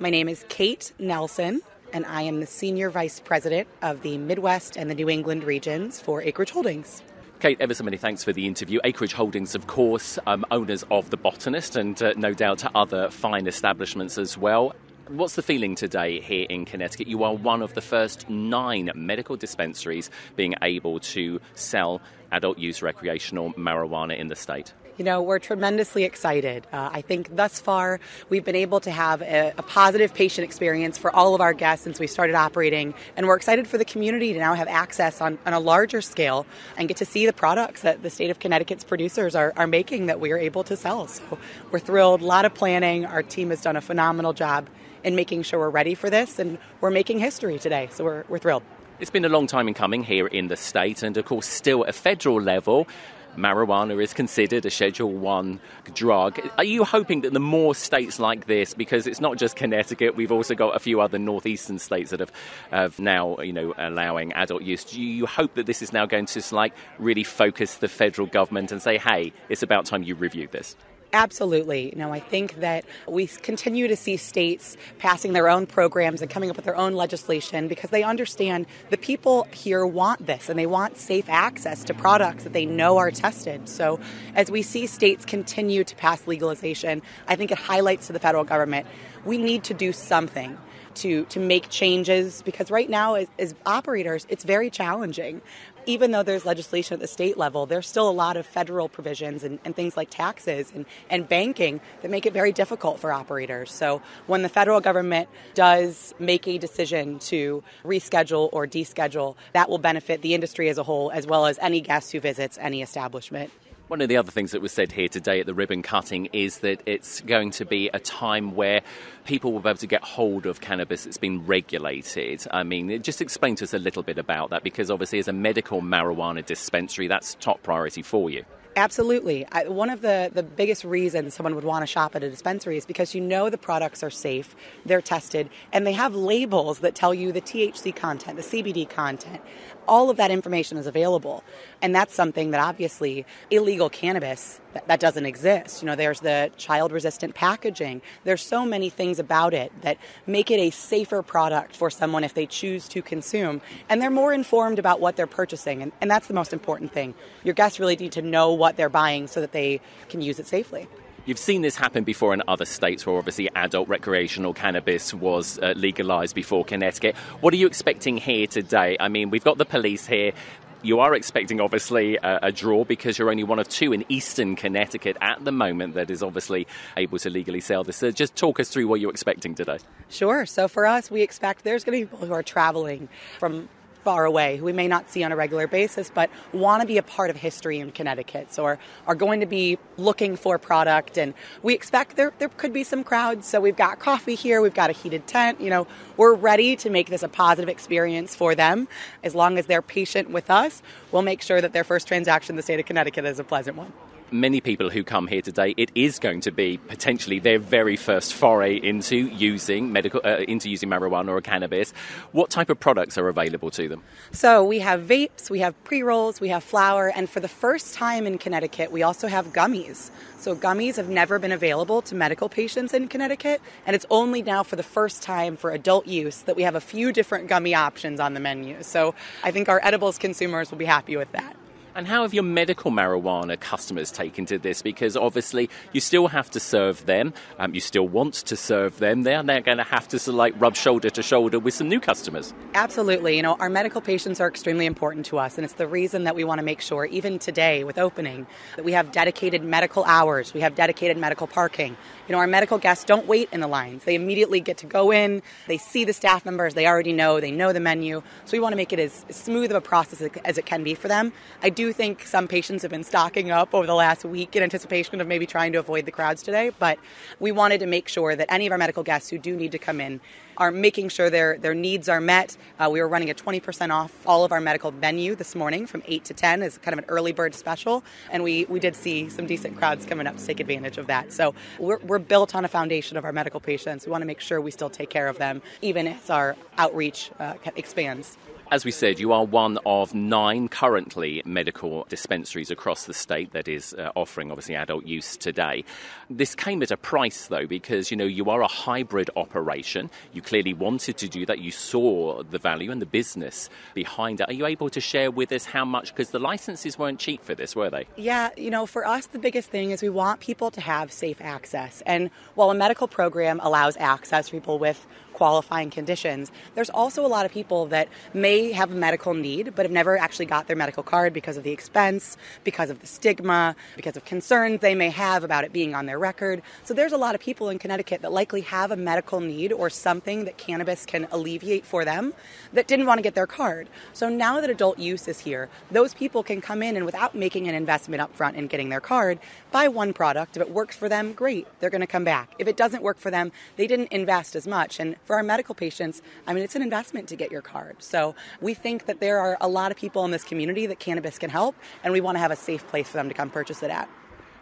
My 0.00 0.10
name 0.10 0.28
is 0.28 0.44
Kate 0.48 0.92
Nelson, 0.98 1.60
and 1.92 2.04
I 2.06 2.22
am 2.22 2.40
the 2.40 2.46
Senior 2.46 2.90
Vice 2.90 3.20
President 3.20 3.68
of 3.82 4.02
the 4.02 4.18
Midwest 4.18 4.76
and 4.76 4.90
the 4.90 4.94
New 4.94 5.08
England 5.08 5.44
regions 5.44 6.00
for 6.00 6.22
Acreage 6.22 6.50
Holdings. 6.50 7.02
Kate, 7.40 7.56
ever 7.60 7.72
so 7.72 7.84
many 7.84 7.96
thanks 7.96 8.24
for 8.24 8.32
the 8.32 8.46
interview. 8.48 8.80
Acreage 8.82 9.12
Holdings, 9.12 9.54
of 9.54 9.68
course, 9.68 10.18
um, 10.26 10.44
owners 10.50 10.84
of 10.90 11.10
The 11.10 11.16
Botanist 11.16 11.76
and 11.76 12.00
uh, 12.02 12.14
no 12.16 12.34
doubt 12.34 12.64
other 12.74 13.10
fine 13.10 13.46
establishments 13.46 14.18
as 14.18 14.36
well. 14.36 14.74
What's 15.08 15.36
the 15.36 15.42
feeling 15.42 15.74
today 15.74 16.20
here 16.20 16.44
in 16.50 16.66
Connecticut? 16.66 17.06
You 17.06 17.24
are 17.24 17.32
one 17.32 17.62
of 17.62 17.72
the 17.72 17.80
first 17.80 18.28
nine 18.28 18.90
medical 18.94 19.36
dispensaries 19.36 20.10
being 20.36 20.54
able 20.60 21.00
to 21.00 21.40
sell 21.54 22.02
adult 22.30 22.58
use 22.58 22.82
recreational 22.82 23.54
marijuana 23.54 24.18
in 24.18 24.28
the 24.28 24.36
state. 24.36 24.74
You 24.98 25.06
know, 25.06 25.22
we're 25.22 25.38
tremendously 25.38 26.04
excited. 26.04 26.66
Uh, 26.74 26.90
I 26.92 27.00
think 27.00 27.34
thus 27.34 27.58
far 27.58 28.00
we've 28.28 28.44
been 28.44 28.54
able 28.54 28.80
to 28.80 28.90
have 28.90 29.22
a, 29.22 29.54
a 29.56 29.62
positive 29.62 30.12
patient 30.12 30.44
experience 30.44 30.98
for 30.98 31.14
all 31.14 31.34
of 31.34 31.40
our 31.40 31.54
guests 31.54 31.84
since 31.84 31.98
we 31.98 32.06
started 32.06 32.34
operating, 32.34 32.92
and 33.16 33.26
we're 33.26 33.36
excited 33.36 33.66
for 33.66 33.78
the 33.78 33.86
community 33.86 34.34
to 34.34 34.38
now 34.38 34.52
have 34.52 34.68
access 34.68 35.22
on, 35.22 35.38
on 35.46 35.54
a 35.54 35.60
larger 35.60 36.02
scale 36.02 36.44
and 36.76 36.86
get 36.86 36.98
to 36.98 37.06
see 37.06 37.24
the 37.24 37.32
products 37.32 37.80
that 37.80 38.02
the 38.02 38.10
state 38.10 38.28
of 38.28 38.40
Connecticut's 38.40 38.84
producers 38.84 39.34
are, 39.34 39.54
are 39.56 39.66
making 39.66 40.06
that 40.06 40.20
we 40.20 40.32
are 40.32 40.38
able 40.38 40.64
to 40.64 40.76
sell. 40.76 41.06
So 41.06 41.38
we're 41.70 41.78
thrilled. 41.78 42.20
A 42.20 42.26
lot 42.26 42.44
of 42.44 42.52
planning. 42.52 43.06
Our 43.06 43.22
team 43.22 43.48
has 43.48 43.62
done 43.62 43.76
a 43.76 43.80
phenomenal 43.80 44.34
job 44.34 44.68
in 45.04 45.14
making 45.14 45.42
sure 45.42 45.58
we're 45.58 45.70
ready 45.70 45.94
for 45.94 46.10
this, 46.10 46.38
and 46.38 46.58
we're 46.80 46.90
making 46.90 47.18
history 47.18 47.58
today. 47.58 47.88
So 47.90 48.04
we're, 48.04 48.24
we're 48.28 48.38
thrilled. 48.38 48.62
It's 49.00 49.10
been 49.10 49.24
a 49.24 49.28
long 49.28 49.46
time 49.46 49.68
in 49.68 49.74
coming 49.74 50.02
here 50.02 50.26
in 50.26 50.48
the 50.48 50.56
state, 50.56 51.02
and 51.02 51.16
of 51.16 51.24
course, 51.24 51.46
still 51.46 51.86
at 51.86 51.94
federal 51.94 52.40
level. 52.40 52.88
Marijuana 53.36 54.02
is 54.02 54.12
considered 54.12 54.66
a 54.66 54.70
Schedule 54.70 55.12
One 55.12 55.60
drug. 55.94 56.40
Are 56.56 56.64
you 56.64 56.82
hoping 56.82 57.20
that 57.20 57.32
the 57.32 57.38
more 57.38 57.76
states 57.76 58.18
like 58.18 58.46
this, 58.46 58.74
because 58.74 59.06
it's 59.06 59.20
not 59.20 59.36
just 59.36 59.54
Connecticut, 59.54 60.16
we've 60.16 60.32
also 60.32 60.56
got 60.56 60.74
a 60.74 60.80
few 60.80 61.00
other 61.00 61.18
northeastern 61.18 61.78
states 61.78 62.10
that 62.10 62.18
have, 62.18 62.32
have 62.72 62.98
now, 62.98 63.38
you 63.38 63.52
know, 63.52 63.74
allowing 63.78 64.32
adult 64.32 64.62
use. 64.62 64.82
Do 64.82 65.00
you 65.00 65.26
hope 65.26 65.54
that 65.54 65.66
this 65.66 65.82
is 65.82 65.92
now 65.92 66.04
going 66.04 66.26
to 66.26 66.42
like 66.52 66.74
really 66.98 67.22
focus 67.22 67.76
the 67.76 67.88
federal 67.88 68.26
government 68.26 68.72
and 68.72 68.82
say, 68.82 68.98
hey, 68.98 69.32
it's 69.48 69.62
about 69.62 69.84
time 69.84 70.02
you 70.02 70.16
review 70.16 70.48
this? 70.50 70.74
Absolutely. 71.12 71.92
Know, 71.96 72.12
I 72.12 72.20
think 72.20 72.60
that 72.60 72.84
we 73.06 73.26
continue 73.26 73.88
to 73.88 73.96
see 73.96 74.16
states 74.16 74.76
passing 74.98 75.32
their 75.32 75.48
own 75.48 75.66
programs 75.66 76.20
and 76.20 76.30
coming 76.30 76.50
up 76.50 76.56
with 76.56 76.66
their 76.66 76.76
own 76.76 76.92
legislation 76.92 77.66
because 77.66 77.90
they 77.90 78.02
understand 78.02 78.66
the 78.90 78.98
people 78.98 79.46
here 79.52 79.86
want 79.86 80.26
this 80.26 80.48
and 80.50 80.58
they 80.58 80.66
want 80.66 80.98
safe 80.98 81.28
access 81.28 81.82
to 81.84 81.94
products 81.94 82.44
that 82.44 82.52
they 82.52 82.66
know 82.66 82.98
are 82.98 83.10
tested. 83.10 83.68
So, 83.68 83.98
as 84.34 84.50
we 84.50 84.62
see 84.62 84.86
states 84.86 85.24
continue 85.24 85.82
to 85.82 85.96
pass 85.96 86.26
legalization, 86.26 87.00
I 87.26 87.36
think 87.36 87.50
it 87.50 87.58
highlights 87.58 88.08
to 88.08 88.12
the 88.12 88.20
federal 88.20 88.44
government 88.44 88.86
we 89.24 89.38
need 89.38 89.64
to 89.64 89.74
do 89.74 89.92
something 89.92 90.56
to, 90.94 91.24
to 91.26 91.40
make 91.40 91.68
changes 91.68 92.42
because 92.42 92.70
right 92.70 92.88
now, 92.88 93.14
as, 93.14 93.28
as 93.38 93.54
operators, 93.66 94.26
it's 94.28 94.44
very 94.44 94.70
challenging. 94.70 95.40
Even 95.88 96.10
though 96.10 96.22
there's 96.22 96.44
legislation 96.44 96.96
at 96.96 97.00
the 97.00 97.06
state 97.06 97.38
level, 97.38 97.64
there's 97.64 97.88
still 97.88 98.10
a 98.10 98.12
lot 98.12 98.36
of 98.36 98.44
federal 98.44 98.90
provisions 98.90 99.42
and, 99.42 99.58
and 99.64 99.74
things 99.74 99.96
like 99.96 100.10
taxes 100.10 100.70
and, 100.74 100.84
and 101.08 101.26
banking 101.26 101.80
that 102.02 102.10
make 102.10 102.26
it 102.26 102.34
very 102.34 102.52
difficult 102.52 103.00
for 103.00 103.10
operators. 103.10 103.72
So 103.72 104.02
when 104.26 104.42
the 104.42 104.50
federal 104.50 104.82
government 104.82 105.30
does 105.54 106.14
make 106.18 106.46
a 106.46 106.58
decision 106.58 107.18
to 107.20 107.64
reschedule 107.86 108.50
or 108.52 108.66
deschedule, 108.66 109.36
that 109.54 109.70
will 109.70 109.78
benefit 109.78 110.20
the 110.20 110.34
industry 110.34 110.68
as 110.68 110.76
a 110.76 110.82
whole 110.82 111.10
as 111.10 111.26
well 111.26 111.46
as 111.46 111.58
any 111.58 111.80
guest 111.80 112.12
who 112.12 112.20
visits 112.20 112.58
any 112.60 112.82
establishment. 112.82 113.50
One 113.88 114.02
of 114.02 114.10
the 114.10 114.18
other 114.18 114.30
things 114.30 114.50
that 114.50 114.60
was 114.60 114.70
said 114.70 114.92
here 114.92 115.08
today 115.08 115.40
at 115.40 115.46
the 115.46 115.54
ribbon 115.54 115.82
cutting 115.82 116.26
is 116.34 116.58
that 116.58 116.82
it's 116.84 117.22
going 117.22 117.52
to 117.52 117.64
be 117.64 117.88
a 117.94 117.98
time 117.98 118.54
where 118.54 118.82
people 119.24 119.50
will 119.50 119.60
be 119.60 119.70
able 119.70 119.78
to 119.78 119.86
get 119.86 120.04
hold 120.04 120.44
of 120.44 120.60
cannabis 120.60 121.04
that's 121.04 121.16
been 121.16 121.46
regulated. 121.46 122.46
I 122.50 122.64
mean, 122.64 123.02
just 123.02 123.22
explain 123.22 123.54
to 123.56 123.64
us 123.64 123.72
a 123.72 123.78
little 123.78 124.02
bit 124.02 124.18
about 124.18 124.50
that 124.50 124.62
because 124.62 124.90
obviously, 124.90 125.20
as 125.20 125.26
a 125.28 125.32
medical 125.32 125.80
marijuana 125.80 126.44
dispensary, 126.44 127.06
that's 127.06 127.34
top 127.36 127.62
priority 127.62 128.02
for 128.02 128.28
you. 128.28 128.44
Absolutely. 128.76 129.46
I, 129.50 129.66
one 129.68 129.88
of 129.88 130.02
the, 130.02 130.30
the 130.34 130.42
biggest 130.42 130.84
reasons 130.84 131.32
someone 131.32 131.54
would 131.54 131.64
want 131.64 131.82
to 131.82 131.86
shop 131.86 132.14
at 132.14 132.22
a 132.22 132.28
dispensary 132.28 132.76
is 132.76 132.84
because 132.84 133.14
you 133.14 133.22
know 133.22 133.48
the 133.48 133.58
products 133.58 134.02
are 134.02 134.10
safe, 134.10 134.54
they're 134.84 135.00
tested, 135.00 135.48
and 135.72 135.86
they 135.86 135.94
have 135.94 136.14
labels 136.14 136.80
that 136.80 136.94
tell 136.94 137.14
you 137.14 137.32
the 137.32 137.40
THC 137.40 137.96
content, 137.96 138.36
the 138.36 138.42
CBD 138.42 138.88
content. 138.88 139.40
All 139.88 140.10
of 140.10 140.18
that 140.18 140.30
information 140.30 140.78
is 140.78 140.86
available. 140.86 141.42
And 141.82 141.94
that's 141.94 142.14
something 142.14 142.52
that 142.52 142.60
obviously 142.60 143.26
illegal 143.50 143.88
cannabis 143.88 144.60
that, 144.74 144.86
that 144.86 145.00
doesn't 145.00 145.26
exist. 145.26 145.82
You 145.82 145.86
know, 145.86 145.96
there's 145.96 146.20
the 146.20 146.50
child 146.56 146.92
resistant 146.92 147.34
packaging. 147.34 148.02
There's 148.24 148.42
so 148.42 148.64
many 148.64 148.90
things 148.90 149.18
about 149.18 149.54
it 149.54 149.72
that 149.82 149.96
make 150.26 150.50
it 150.50 150.60
a 150.60 150.70
safer 150.70 151.22
product 151.22 151.74
for 151.74 151.90
someone 151.90 152.22
if 152.22 152.34
they 152.34 152.46
choose 152.46 152.86
to 152.88 153.02
consume. 153.02 153.60
And 153.88 154.00
they're 154.00 154.10
more 154.10 154.32
informed 154.32 154.78
about 154.78 155.00
what 155.00 155.16
they're 155.16 155.26
purchasing. 155.26 155.82
And, 155.82 155.92
and 156.00 156.10
that's 156.10 156.28
the 156.28 156.34
most 156.34 156.52
important 156.52 156.92
thing. 156.92 157.14
Your 157.42 157.54
guests 157.54 157.80
really 157.80 157.96
need 157.96 158.12
to 158.12 158.22
know 158.22 158.52
what 158.52 158.76
they're 158.76 158.88
buying 158.88 159.26
so 159.26 159.40
that 159.40 159.52
they 159.52 159.80
can 160.08 160.20
use 160.20 160.38
it 160.38 160.46
safely. 160.46 160.86
You've 161.28 161.38
seen 161.38 161.60
this 161.60 161.76
happen 161.76 162.04
before 162.04 162.32
in 162.32 162.42
other 162.48 162.64
states 162.64 163.04
where 163.04 163.18
obviously 163.18 163.50
adult 163.54 163.86
recreational 163.86 164.54
cannabis 164.54 165.12
was 165.12 165.58
uh, 165.58 165.74
legalized 165.76 166.34
before 166.34 166.64
Connecticut. 166.64 167.16
What 167.42 167.52
are 167.52 167.58
you 167.58 167.66
expecting 167.66 168.16
here 168.16 168.46
today? 168.46 168.96
I 168.98 169.08
mean, 169.08 169.28
we've 169.28 169.44
got 169.44 169.58
the 169.58 169.66
police 169.66 170.06
here. 170.06 170.32
You 170.80 171.00
are 171.00 171.14
expecting, 171.14 171.60
obviously, 171.60 172.16
a, 172.16 172.38
a, 172.44 172.50
draw 172.50 172.84
because 172.84 173.18
you're 173.18 173.28
only 173.28 173.44
one 173.44 173.58
of 173.58 173.68
two 173.68 173.92
in 173.92 174.06
eastern 174.08 174.56
Connecticut 174.56 175.18
at 175.20 175.44
the 175.44 175.52
moment 175.52 175.96
that 175.96 176.10
is 176.10 176.22
obviously 176.22 176.66
able 176.96 177.18
to 177.18 177.28
legally 177.28 177.60
sell 177.60 177.84
this. 177.84 177.98
So 177.98 178.10
just 178.10 178.34
talk 178.34 178.58
us 178.58 178.70
through 178.70 178.88
what 178.88 178.98
you're 178.98 179.10
expecting 179.10 179.54
today. 179.54 179.80
Sure. 180.08 180.46
So 180.46 180.66
for 180.66 180.86
us, 180.86 181.10
we 181.10 181.20
expect 181.20 181.62
there's 181.62 181.84
going 181.84 182.00
to 182.00 182.06
be 182.06 182.10
people 182.10 182.26
who 182.26 182.32
are 182.32 182.42
traveling 182.42 183.10
from 183.38 183.68
far 184.04 184.24
away 184.24 184.56
who 184.56 184.64
we 184.64 184.72
may 184.72 184.88
not 184.88 185.10
see 185.10 185.22
on 185.22 185.32
a 185.32 185.36
regular 185.36 185.66
basis 185.66 186.10
but 186.14 186.30
want 186.52 186.80
to 186.80 186.86
be 186.86 186.98
a 186.98 187.02
part 187.02 187.30
of 187.30 187.36
history 187.36 187.78
in 187.78 187.90
Connecticut 187.90 188.52
so 188.52 188.64
are, 188.64 188.78
are 189.06 189.14
going 189.14 189.40
to 189.40 189.46
be 189.46 189.78
looking 189.96 190.36
for 190.36 190.58
product. 190.58 191.18
And 191.18 191.34
we 191.62 191.74
expect 191.74 192.16
there, 192.16 192.32
there 192.38 192.48
could 192.48 192.72
be 192.72 192.84
some 192.84 193.04
crowds. 193.04 193.46
So 193.46 193.60
we've 193.60 193.76
got 193.76 193.98
coffee 193.98 194.34
here 194.34 194.60
we've 194.60 194.74
got 194.74 194.90
a 194.90 194.92
heated 194.92 195.26
tent 195.26 195.60
you 195.60 195.70
know 195.70 195.86
we're 196.16 196.34
ready 196.34 196.76
to 196.76 196.90
make 196.90 197.08
this 197.08 197.22
a 197.22 197.28
positive 197.28 197.68
experience 197.68 198.34
for 198.34 198.54
them. 198.54 198.88
As 199.22 199.34
long 199.34 199.58
as 199.58 199.66
they're 199.66 199.82
patient 199.82 200.30
with 200.30 200.50
us 200.50 200.82
we'll 201.12 201.22
make 201.22 201.42
sure 201.42 201.60
that 201.60 201.72
their 201.72 201.84
first 201.84 202.08
transaction 202.08 202.52
in 202.52 202.56
the 202.56 202.62
state 202.62 202.80
of 202.80 202.86
Connecticut 202.86 203.24
is 203.24 203.38
a 203.38 203.44
pleasant 203.44 203.76
one 203.76 203.92
many 204.30 204.60
people 204.60 204.90
who 204.90 205.04
come 205.04 205.26
here 205.26 205.42
today, 205.42 205.74
it 205.76 205.90
is 205.94 206.18
going 206.18 206.40
to 206.42 206.50
be 206.50 206.78
potentially 206.88 207.38
their 207.38 207.58
very 207.58 207.96
first 207.96 208.34
foray 208.34 208.76
into 208.76 209.16
using 209.16 209.92
medical, 209.92 210.20
uh, 210.24 210.44
into 210.48 210.70
using 210.70 210.88
marijuana 210.88 211.28
or 211.28 211.40
cannabis. 211.40 211.92
What 212.32 212.50
type 212.50 212.70
of 212.70 212.78
products 212.80 213.18
are 213.18 213.28
available 213.28 213.70
to 213.72 213.88
them? 213.88 214.02
So 214.32 214.64
we 214.64 214.80
have 214.80 215.02
vapes, 215.02 215.50
we 215.50 215.60
have 215.60 215.74
pre 215.84 216.02
rolls, 216.02 216.40
we 216.40 216.48
have 216.48 216.64
flour, 216.64 217.08
and 217.14 217.28
for 217.28 217.40
the 217.40 217.48
first 217.48 217.94
time 217.94 218.26
in 218.26 218.38
Connecticut, 218.38 218.92
we 218.92 219.02
also 219.02 219.28
have 219.28 219.52
gummies. 219.52 220.10
So 220.38 220.54
gummies 220.54 220.96
have 220.96 221.08
never 221.08 221.38
been 221.38 221.52
available 221.52 222.00
to 222.02 222.14
medical 222.14 222.48
patients 222.48 222.94
in 222.94 223.08
Connecticut, 223.08 223.60
and 223.86 223.96
it's 223.96 224.06
only 224.10 224.42
now 224.42 224.62
for 224.62 224.76
the 224.76 224.82
first 224.82 225.22
time 225.22 225.56
for 225.56 225.72
adult 225.72 226.06
use 226.06 226.42
that 226.42 226.56
we 226.56 226.62
have 226.62 226.74
a 226.74 226.80
few 226.80 227.12
different 227.12 227.48
gummy 227.48 227.74
options 227.74 228.20
on 228.20 228.34
the 228.34 228.40
menu. 228.40 228.82
So 228.82 229.14
I 229.42 229.50
think 229.50 229.68
our 229.68 229.80
edibles 229.82 230.18
consumers 230.18 230.70
will 230.70 230.78
be 230.78 230.84
happy 230.84 231.16
with 231.16 231.32
that. 231.32 231.56
And 231.94 232.06
how 232.06 232.22
have 232.22 232.32
your 232.32 232.44
medical 232.44 232.90
marijuana 232.90 233.58
customers 233.58 234.12
taken 234.12 234.46
to 234.46 234.58
this? 234.58 234.82
Because 234.82 235.16
obviously 235.16 235.68
you 235.92 236.00
still 236.00 236.28
have 236.28 236.50
to 236.50 236.60
serve 236.60 237.06
them. 237.06 237.34
Um, 237.58 237.74
you 237.74 237.80
still 237.80 238.06
want 238.06 238.34
to 238.34 238.56
serve 238.56 238.98
them. 238.98 239.22
They're, 239.22 239.42
they're 239.42 239.60
going 239.60 239.78
to 239.78 239.84
have 239.84 240.06
to 240.08 240.18
sort 240.18 240.34
of 240.34 240.38
like 240.38 240.54
rub 240.60 240.76
shoulder 240.76 241.10
to 241.10 241.22
shoulder 241.22 241.58
with 241.58 241.74
some 241.74 241.88
new 241.88 242.00
customers. 242.00 242.54
Absolutely. 242.74 243.36
You 243.36 243.42
know, 243.42 243.56
our 243.58 243.68
medical 243.68 244.00
patients 244.00 244.40
are 244.40 244.48
extremely 244.48 244.86
important 244.86 245.26
to 245.26 245.38
us, 245.38 245.58
and 245.58 245.64
it's 245.64 245.74
the 245.74 245.88
reason 245.88 246.24
that 246.24 246.36
we 246.36 246.44
want 246.44 246.58
to 246.58 246.64
make 246.64 246.80
sure, 246.80 247.06
even 247.06 247.38
today 247.38 247.84
with 247.84 247.98
opening, 247.98 248.46
that 248.76 248.84
we 248.84 248.92
have 248.92 249.10
dedicated 249.10 249.64
medical 249.64 250.04
hours, 250.04 250.54
we 250.54 250.60
have 250.60 250.74
dedicated 250.74 251.16
medical 251.16 251.46
parking. 251.46 251.96
You 252.28 252.32
know, 252.32 252.38
our 252.38 252.46
medical 252.46 252.78
guests 252.78 253.04
don't 253.04 253.26
wait 253.26 253.48
in 253.52 253.60
the 253.60 253.66
lines. 253.66 254.04
They 254.04 254.14
immediately 254.14 254.60
get 254.60 254.76
to 254.78 254.86
go 254.86 255.10
in, 255.10 255.42
they 255.66 255.78
see 255.78 256.04
the 256.04 256.12
staff 256.12 256.44
members, 256.44 256.74
they 256.74 256.86
already 256.86 257.12
know, 257.12 257.40
they 257.40 257.50
know 257.50 257.72
the 257.72 257.80
menu. 257.80 258.22
So 258.44 258.52
we 258.52 258.60
want 258.60 258.72
to 258.72 258.76
make 258.76 258.92
it 258.92 258.98
as 258.98 259.24
smooth 259.30 259.70
of 259.70 259.76
a 259.76 259.80
process 259.80 260.22
as 260.44 260.58
it 260.58 260.66
can 260.66 260.84
be 260.84 260.94
for 260.94 261.08
them. 261.08 261.32
I 261.62 261.70
do 261.70 261.87
think 261.92 262.24
some 262.24 262.48
patients 262.48 262.82
have 262.82 262.90
been 262.90 263.04
stocking 263.04 263.50
up 263.50 263.74
over 263.74 263.86
the 263.86 263.94
last 263.94 264.24
week 264.24 264.56
in 264.56 264.62
anticipation 264.62 265.20
of 265.20 265.26
maybe 265.26 265.46
trying 265.46 265.72
to 265.72 265.78
avoid 265.78 266.06
the 266.06 266.12
crowds 266.12 266.42
today. 266.42 266.70
But 266.78 266.98
we 267.40 267.52
wanted 267.52 267.80
to 267.80 267.86
make 267.86 268.08
sure 268.08 268.36
that 268.36 268.50
any 268.52 268.66
of 268.66 268.72
our 268.72 268.78
medical 268.78 269.02
guests 269.02 269.30
who 269.30 269.38
do 269.38 269.56
need 269.56 269.72
to 269.72 269.78
come 269.78 270.00
in 270.00 270.20
are 270.58 270.70
making 270.70 271.08
sure 271.08 271.30
their, 271.30 271.56
their 271.58 271.74
needs 271.74 272.08
are 272.08 272.20
met. 272.20 272.56
Uh, 272.78 272.88
we 272.90 273.00
were 273.00 273.08
running 273.08 273.30
a 273.30 273.34
20% 273.34 273.90
off 273.90 274.26
all 274.26 274.44
of 274.44 274.52
our 274.52 274.60
medical 274.60 274.90
menu 274.90 275.34
this 275.34 275.54
morning 275.54 275.86
from 275.86 276.02
8 276.06 276.24
to 276.24 276.34
10 276.34 276.62
as 276.62 276.78
kind 276.78 276.92
of 276.92 276.98
an 276.98 277.04
early 277.08 277.32
bird 277.32 277.54
special. 277.54 278.02
And 278.30 278.42
we, 278.42 278.64
we 278.66 278.80
did 278.80 278.96
see 278.96 279.28
some 279.28 279.46
decent 279.46 279.76
crowds 279.76 280.04
coming 280.04 280.26
up 280.26 280.36
to 280.36 280.44
take 280.44 280.60
advantage 280.60 280.98
of 280.98 281.06
that. 281.06 281.32
So 281.32 281.54
we're, 281.78 281.98
we're 281.98 282.18
built 282.18 282.54
on 282.54 282.64
a 282.64 282.68
foundation 282.68 283.16
of 283.16 283.24
our 283.24 283.32
medical 283.32 283.60
patients. 283.60 284.04
We 284.04 284.10
want 284.10 284.22
to 284.22 284.26
make 284.26 284.40
sure 284.40 284.60
we 284.60 284.72
still 284.72 284.90
take 284.90 285.10
care 285.10 285.28
of 285.28 285.38
them, 285.38 285.62
even 285.80 286.08
as 286.08 286.28
our 286.28 286.56
outreach 286.76 287.30
uh, 287.38 287.54
expands. 287.76 288.36
As 288.70 288.84
we 288.84 288.90
said, 288.90 289.18
you 289.18 289.32
are 289.32 289.44
one 289.44 289.78
of 289.86 290.14
nine 290.14 290.68
currently 290.68 291.40
medical 291.46 292.04
dispensaries 292.10 292.70
across 292.70 293.04
the 293.04 293.14
state 293.14 293.52
that 293.52 293.66
is 293.66 293.94
uh, 293.94 294.12
offering 294.14 294.50
obviously 294.50 294.74
adult 294.74 295.06
use 295.06 295.38
today. 295.38 295.84
This 296.28 296.54
came 296.54 296.82
at 296.82 296.90
a 296.90 296.98
price 296.98 297.46
though, 297.46 297.66
because 297.66 298.10
you 298.10 298.16
know 298.18 298.26
you 298.26 298.50
are 298.50 298.60
a 298.60 298.68
hybrid 298.68 299.30
operation. 299.36 300.10
You 300.34 300.42
clearly 300.42 300.74
wanted 300.74 301.16
to 301.16 301.28
do 301.28 301.46
that. 301.46 301.60
You 301.60 301.70
saw 301.70 302.42
the 302.42 302.58
value 302.58 302.90
and 302.90 303.00
the 303.00 303.06
business 303.06 303.70
behind 303.94 304.42
it. 304.42 304.50
Are 304.50 304.52
you 304.52 304.66
able 304.66 304.90
to 304.90 305.00
share 305.00 305.30
with 305.30 305.50
us 305.50 305.64
how 305.64 305.86
much? 305.86 306.12
Because 306.12 306.28
the 306.28 306.38
licenses 306.38 306.98
weren't 306.98 307.20
cheap 307.20 307.42
for 307.42 307.54
this, 307.54 307.74
were 307.74 307.88
they? 307.88 308.06
Yeah, 308.16 308.50
you 308.54 308.68
know, 308.68 308.84
for 308.84 309.06
us, 309.06 309.28
the 309.28 309.38
biggest 309.38 309.70
thing 309.70 309.92
is 309.92 310.02
we 310.02 310.10
want 310.10 310.40
people 310.40 310.70
to 310.72 310.82
have 310.82 311.10
safe 311.10 311.40
access. 311.40 312.02
And 312.04 312.28
while 312.54 312.70
a 312.70 312.74
medical 312.74 313.08
program 313.08 313.60
allows 313.62 313.96
access 313.96 314.50
for 314.50 314.56
people 314.56 314.78
with 314.78 315.06
qualifying 315.38 315.88
conditions. 315.88 316.50
There's 316.74 316.90
also 316.90 317.24
a 317.24 317.28
lot 317.28 317.46
of 317.46 317.52
people 317.52 317.86
that 317.86 318.08
may 318.34 318.72
have 318.72 318.90
a 318.90 318.94
medical 318.94 319.34
need 319.34 319.72
but 319.76 319.84
have 319.84 319.92
never 319.92 320.18
actually 320.18 320.46
got 320.46 320.66
their 320.66 320.74
medical 320.74 321.04
card 321.04 321.32
because 321.32 321.56
of 321.56 321.62
the 321.62 321.70
expense, 321.70 322.36
because 322.64 322.90
of 322.90 322.98
the 322.98 323.06
stigma, 323.06 323.76
because 323.94 324.16
of 324.16 324.24
concerns 324.24 324.80
they 324.80 324.96
may 324.96 325.10
have 325.10 325.44
about 325.44 325.62
it 325.62 325.72
being 325.72 325.94
on 325.94 326.06
their 326.06 326.18
record. 326.18 326.60
So 326.82 326.92
there's 326.92 327.12
a 327.12 327.16
lot 327.16 327.36
of 327.36 327.40
people 327.40 327.68
in 327.68 327.78
Connecticut 327.78 328.20
that 328.22 328.32
likely 328.32 328.62
have 328.62 328.90
a 328.90 328.96
medical 328.96 329.38
need 329.38 329.72
or 329.72 329.88
something 329.90 330.44
that 330.44 330.58
cannabis 330.58 331.06
can 331.06 331.28
alleviate 331.30 331.86
for 331.86 332.04
them 332.04 332.34
that 332.72 332.88
didn't 332.88 333.06
want 333.06 333.18
to 333.18 333.22
get 333.22 333.36
their 333.36 333.46
card. 333.46 333.88
So 334.12 334.28
now 334.28 334.60
that 334.60 334.70
adult 334.70 334.98
use 334.98 335.28
is 335.28 335.38
here, 335.38 335.68
those 335.92 336.14
people 336.14 336.42
can 336.42 336.60
come 336.60 336.82
in 336.82 336.96
and 336.96 337.06
without 337.06 337.36
making 337.36 337.68
an 337.68 337.76
investment 337.76 338.20
up 338.20 338.34
front 338.34 338.56
in 338.56 338.66
getting 338.66 338.88
their 338.88 339.00
card, 339.00 339.38
buy 339.70 339.86
one 339.86 340.12
product. 340.12 340.56
If 340.56 340.62
it 340.62 340.72
works 340.72 340.96
for 340.96 341.08
them, 341.08 341.32
great, 341.32 341.68
they're 341.78 341.90
going 341.90 342.00
to 342.00 342.08
come 342.08 342.24
back. 342.24 342.54
If 342.58 342.66
it 342.66 342.76
doesn't 342.76 343.04
work 343.04 343.18
for 343.18 343.30
them, 343.30 343.52
they 343.76 343.86
didn't 343.86 344.10
invest 344.10 344.56
as 344.56 344.66
much. 344.66 344.98
And 344.98 345.14
for 345.28 345.36
our 345.36 345.42
medical 345.42 345.74
patients, 345.74 346.22
I 346.46 346.54
mean, 346.54 346.64
it's 346.64 346.74
an 346.74 346.80
investment 346.80 347.28
to 347.28 347.36
get 347.36 347.52
your 347.52 347.60
card. 347.60 347.96
So 348.02 348.34
we 348.62 348.72
think 348.72 349.04
that 349.04 349.20
there 349.20 349.38
are 349.38 349.58
a 349.60 349.68
lot 349.68 349.92
of 349.92 349.98
people 349.98 350.24
in 350.24 350.30
this 350.30 350.42
community 350.42 350.86
that 350.86 350.98
cannabis 350.98 351.38
can 351.38 351.50
help, 351.50 351.76
and 352.02 352.14
we 352.14 352.22
want 352.22 352.36
to 352.36 352.40
have 352.40 352.50
a 352.50 352.56
safe 352.56 352.86
place 352.88 353.08
for 353.08 353.18
them 353.18 353.28
to 353.28 353.34
come 353.34 353.50
purchase 353.50 353.82
it 353.82 353.90
at. 353.90 354.08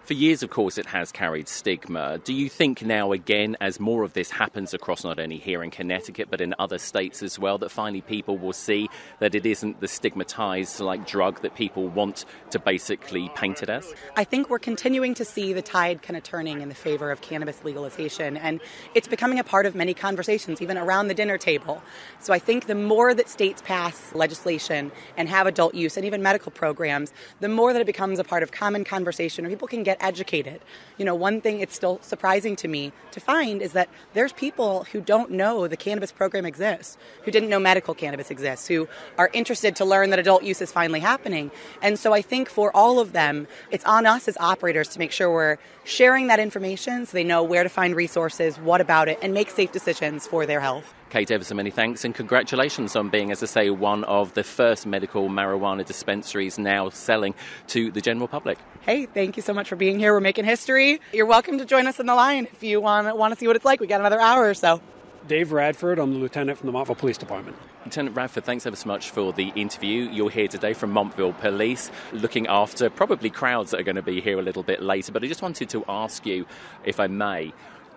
For 0.06 0.14
years, 0.14 0.44
of 0.44 0.50
course, 0.50 0.78
it 0.78 0.86
has 0.86 1.10
carried 1.10 1.48
stigma. 1.48 2.18
Do 2.18 2.32
you 2.32 2.48
think 2.48 2.80
now, 2.80 3.10
again, 3.10 3.56
as 3.60 3.80
more 3.80 4.04
of 4.04 4.12
this 4.12 4.30
happens 4.30 4.72
across 4.72 5.02
not 5.02 5.18
only 5.18 5.38
here 5.38 5.64
in 5.64 5.72
Connecticut 5.72 6.28
but 6.30 6.40
in 6.40 6.54
other 6.60 6.78
states 6.78 7.24
as 7.24 7.40
well, 7.40 7.58
that 7.58 7.72
finally 7.72 8.02
people 8.02 8.38
will 8.38 8.52
see 8.52 8.88
that 9.18 9.34
it 9.34 9.44
isn't 9.44 9.80
the 9.80 9.88
stigmatized 9.88 10.78
like 10.78 11.08
drug 11.08 11.42
that 11.42 11.56
people 11.56 11.88
want 11.88 12.24
to 12.50 12.60
basically 12.60 13.32
paint 13.34 13.64
it 13.64 13.68
as? 13.68 13.92
I 14.14 14.22
think 14.22 14.48
we're 14.48 14.60
continuing 14.60 15.12
to 15.14 15.24
see 15.24 15.52
the 15.52 15.60
tide 15.60 16.02
kind 16.02 16.16
of 16.16 16.22
turning 16.22 16.60
in 16.60 16.68
the 16.68 16.76
favor 16.76 17.10
of 17.10 17.20
cannabis 17.20 17.64
legalization, 17.64 18.36
and 18.36 18.60
it's 18.94 19.08
becoming 19.08 19.40
a 19.40 19.44
part 19.44 19.66
of 19.66 19.74
many 19.74 19.92
conversations, 19.92 20.62
even 20.62 20.78
around 20.78 21.08
the 21.08 21.14
dinner 21.14 21.36
table. 21.36 21.82
So 22.20 22.32
I 22.32 22.38
think 22.38 22.66
the 22.66 22.76
more 22.76 23.12
that 23.12 23.28
states 23.28 23.60
pass 23.60 24.14
legislation 24.14 24.92
and 25.16 25.28
have 25.28 25.48
adult 25.48 25.74
use 25.74 25.96
and 25.96 26.06
even 26.06 26.22
medical 26.22 26.52
programs, 26.52 27.12
the 27.40 27.48
more 27.48 27.72
that 27.72 27.82
it 27.82 27.86
becomes 27.86 28.20
a 28.20 28.24
part 28.24 28.44
of 28.44 28.52
common 28.52 28.84
conversation, 28.84 29.44
or 29.44 29.48
people 29.48 29.66
can 29.66 29.82
get 29.82 29.95
get 29.96 30.06
educated. 30.06 30.60
You 30.98 31.04
know, 31.04 31.14
one 31.14 31.40
thing 31.40 31.60
it's 31.60 31.74
still 31.74 31.98
surprising 32.02 32.56
to 32.56 32.68
me 32.68 32.92
to 33.12 33.20
find 33.20 33.60
is 33.60 33.72
that 33.72 33.88
there's 34.14 34.32
people 34.32 34.84
who 34.92 35.00
don't 35.00 35.30
know 35.30 35.68
the 35.68 35.76
cannabis 35.76 36.12
program 36.12 36.46
exists, 36.46 36.96
who 37.24 37.30
didn't 37.30 37.48
know 37.48 37.58
medical 37.58 37.94
cannabis 37.94 38.30
exists, 38.30 38.66
who 38.66 38.88
are 39.18 39.30
interested 39.32 39.76
to 39.76 39.84
learn 39.84 40.10
that 40.10 40.18
adult 40.18 40.42
use 40.42 40.62
is 40.62 40.72
finally 40.72 41.00
happening. 41.00 41.50
And 41.82 41.98
so 41.98 42.12
I 42.12 42.22
think 42.22 42.48
for 42.48 42.74
all 42.74 42.98
of 42.98 43.12
them, 43.12 43.46
it's 43.70 43.84
on 43.84 44.06
us 44.06 44.28
as 44.28 44.36
operators 44.38 44.88
to 44.88 44.98
make 44.98 45.12
sure 45.12 45.30
we're 45.30 45.58
sharing 45.84 46.28
that 46.28 46.40
information 46.40 47.06
so 47.06 47.12
they 47.12 47.24
know 47.24 47.42
where 47.42 47.62
to 47.62 47.68
find 47.68 47.94
resources, 47.94 48.56
what 48.58 48.80
about 48.80 49.08
it, 49.08 49.18
and 49.22 49.34
make 49.34 49.50
safe 49.50 49.72
decisions 49.72 50.26
for 50.26 50.46
their 50.46 50.60
health. 50.60 50.94
Kate, 51.08 51.30
ever 51.30 51.44
so 51.44 51.54
many 51.54 51.70
thanks 51.70 52.04
and 52.04 52.16
congratulations 52.16 52.96
on 52.96 53.10
being, 53.10 53.30
as 53.30 53.40
I 53.40 53.46
say, 53.46 53.70
one 53.70 54.02
of 54.04 54.34
the 54.34 54.42
first 54.42 54.86
medical 54.86 55.28
marijuana 55.28 55.86
dispensaries 55.86 56.58
now 56.58 56.88
selling 56.88 57.32
to 57.68 57.92
the 57.92 58.00
general 58.00 58.26
public. 58.26 58.58
Hey, 58.80 59.06
thank 59.06 59.36
you 59.36 59.42
so 59.42 59.54
much 59.54 59.68
for 59.68 59.76
being 59.76 60.00
here. 60.00 60.12
We're 60.12 60.20
making 60.20 60.46
history. 60.46 61.00
You're 61.12 61.26
welcome 61.26 61.58
to 61.58 61.64
join 61.64 61.86
us 61.86 62.00
in 62.00 62.06
the 62.06 62.14
line 62.16 62.46
if 62.46 62.60
you 62.64 62.80
want, 62.80 63.16
want 63.16 63.32
to 63.32 63.38
see 63.38 63.46
what 63.46 63.54
it's 63.54 63.64
like. 63.64 63.78
We 63.78 63.86
got 63.86 64.00
another 64.00 64.20
hour 64.20 64.48
or 64.48 64.54
so. 64.54 64.80
Dave 65.28 65.52
Radford. 65.52 66.00
I'm 66.00 66.12
the 66.12 66.18
lieutenant 66.18 66.58
from 66.58 66.66
the 66.66 66.72
Montville 66.72 66.96
Police 66.96 67.18
Department. 67.18 67.56
Lieutenant 67.84 68.16
Radford, 68.16 68.44
thanks 68.44 68.66
ever 68.66 68.76
so 68.76 68.88
much 68.88 69.10
for 69.10 69.32
the 69.32 69.48
interview. 69.54 70.08
You're 70.10 70.30
here 70.30 70.48
today 70.48 70.72
from 70.72 70.90
Montville 70.90 71.34
Police, 71.34 71.90
looking 72.12 72.48
after 72.48 72.90
probably 72.90 73.30
crowds 73.30 73.70
that 73.70 73.80
are 73.80 73.84
going 73.84 73.96
to 73.96 74.02
be 74.02 74.20
here 74.20 74.38
a 74.40 74.42
little 74.42 74.64
bit 74.64 74.82
later. 74.82 75.12
But 75.12 75.22
I 75.22 75.28
just 75.28 75.42
wanted 75.42 75.68
to 75.70 75.84
ask 75.88 76.26
you, 76.26 76.46
if 76.84 76.98
I 76.98 77.06
may, 77.06 77.52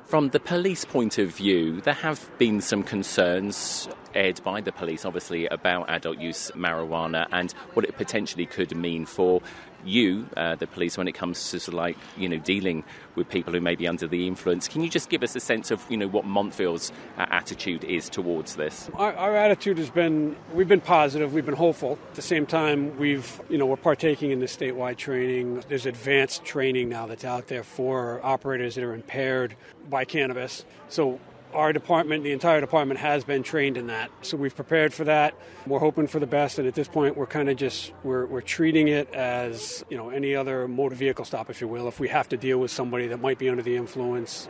from 0.10 0.30
the 0.30 0.40
police 0.40 0.86
point 0.86 1.20
of 1.20 1.30
view, 1.30 1.82
there 1.82 1.94
have 1.94 2.32
been 2.40 2.62
some 2.62 2.82
concerns 2.82 3.88
aired 4.16 4.42
by 4.44 4.60
the 4.60 4.72
police, 4.72 5.06
obviously, 5.06 5.46
about 5.46 5.88
adult 5.88 6.18
use 6.18 6.50
marijuana 6.56 7.28
and 7.32 7.52
what 7.76 7.86
it 7.86 7.96
potentially 7.96 8.48
could 8.48 8.76
mean 8.76 9.06
for 9.06 9.40
you, 9.86 10.28
uh, 10.38 10.56
the 10.56 10.68
police, 10.68 10.98
when 10.98 11.08
it 11.08 11.14
comes 11.14 11.52
to 11.52 11.60
sort 11.60 11.70
of 11.70 11.74
like 11.76 11.98
you 12.18 12.30
know 12.30 12.38
dealing 12.38 12.84
with 13.16 13.30
people 13.30 13.54
who 13.54 13.62
may 13.62 13.76
be 13.76 13.88
under 13.88 14.08
the 14.08 14.28
influence. 14.28 14.68
Can 14.68 14.82
you 14.82 14.90
just 14.90 15.10
give 15.10 15.24
us 15.24 15.36
a 15.36 15.40
sense 15.40 15.72
of 15.72 15.84
you 15.90 15.98
know 15.98 16.08
what 16.08 16.26
Montville's 16.26 16.92
uh, 17.18 17.26
attitude 17.30 17.84
is 17.84 18.10
towards 18.10 18.56
this? 18.56 18.90
Our, 18.96 19.14
our, 19.16 19.36
attitude 19.36 19.78
has 19.78 19.90
been 19.90 20.36
we've 20.54 20.68
been 20.68 20.82
positive, 20.82 21.34
we've 21.34 21.46
been 21.46 21.56
hopeful. 21.56 22.00
At 22.10 22.16
the 22.16 22.22
same 22.22 22.46
time, 22.46 22.98
we've 22.98 23.42
you 23.50 23.58
know 23.58 23.66
we're 23.66 23.78
partaking 23.78 24.32
in 24.32 24.40
the 24.40 24.46
statewide 24.46 24.98
training. 24.98 25.64
There's 25.68 25.86
advanced 25.86 26.46
training 26.46 26.90
now 26.90 27.06
that's 27.08 27.26
out 27.26 27.48
there 27.48 27.64
for 27.64 28.20
operators 28.24 28.76
that 28.76 28.84
are 28.84 28.94
impaired 28.94 29.56
by 29.90 30.06
cannabis. 30.06 30.66
So 30.90 31.20
our 31.54 31.74
department, 31.74 32.24
the 32.24 32.32
entire 32.32 32.62
department, 32.62 33.00
has 33.00 33.24
been 33.24 33.44
trained 33.44 33.78
in 33.78 33.88
that. 33.88 34.12
So 34.22 34.38
we've 34.38 34.56
prepared 34.56 34.94
for 34.94 35.04
that. 35.06 35.34
We're 35.66 35.80
hoping 35.80 36.08
for 36.08 36.20
the 36.20 36.28
best, 36.28 36.60
and 36.60 36.68
at 36.68 36.76
this 36.76 36.88
point, 36.88 37.18
we're 37.18 37.26
kind 37.26 37.50
of 37.50 37.58
just 37.58 37.92
we're, 38.04 38.26
we're 38.26 38.42
treating 38.42 38.88
it 38.88 39.12
as 39.14 39.84
you 39.90 39.98
know 39.98 40.10
any 40.10 40.36
other 40.36 40.68
motor 40.68 40.96
vehicle 40.96 41.26
stop, 41.26 41.50
if 41.50 41.62
you 41.62 41.68
will. 41.68 41.88
If 41.88 42.00
we 42.00 42.08
have 42.10 42.30
to 42.30 42.38
deal 42.38 42.60
with 42.60 42.72
somebody 42.72 43.08
that 43.08 43.20
might 43.20 43.40
be 43.40 43.50
under 43.50 43.64
the 43.64 43.76
influence, 43.76 44.48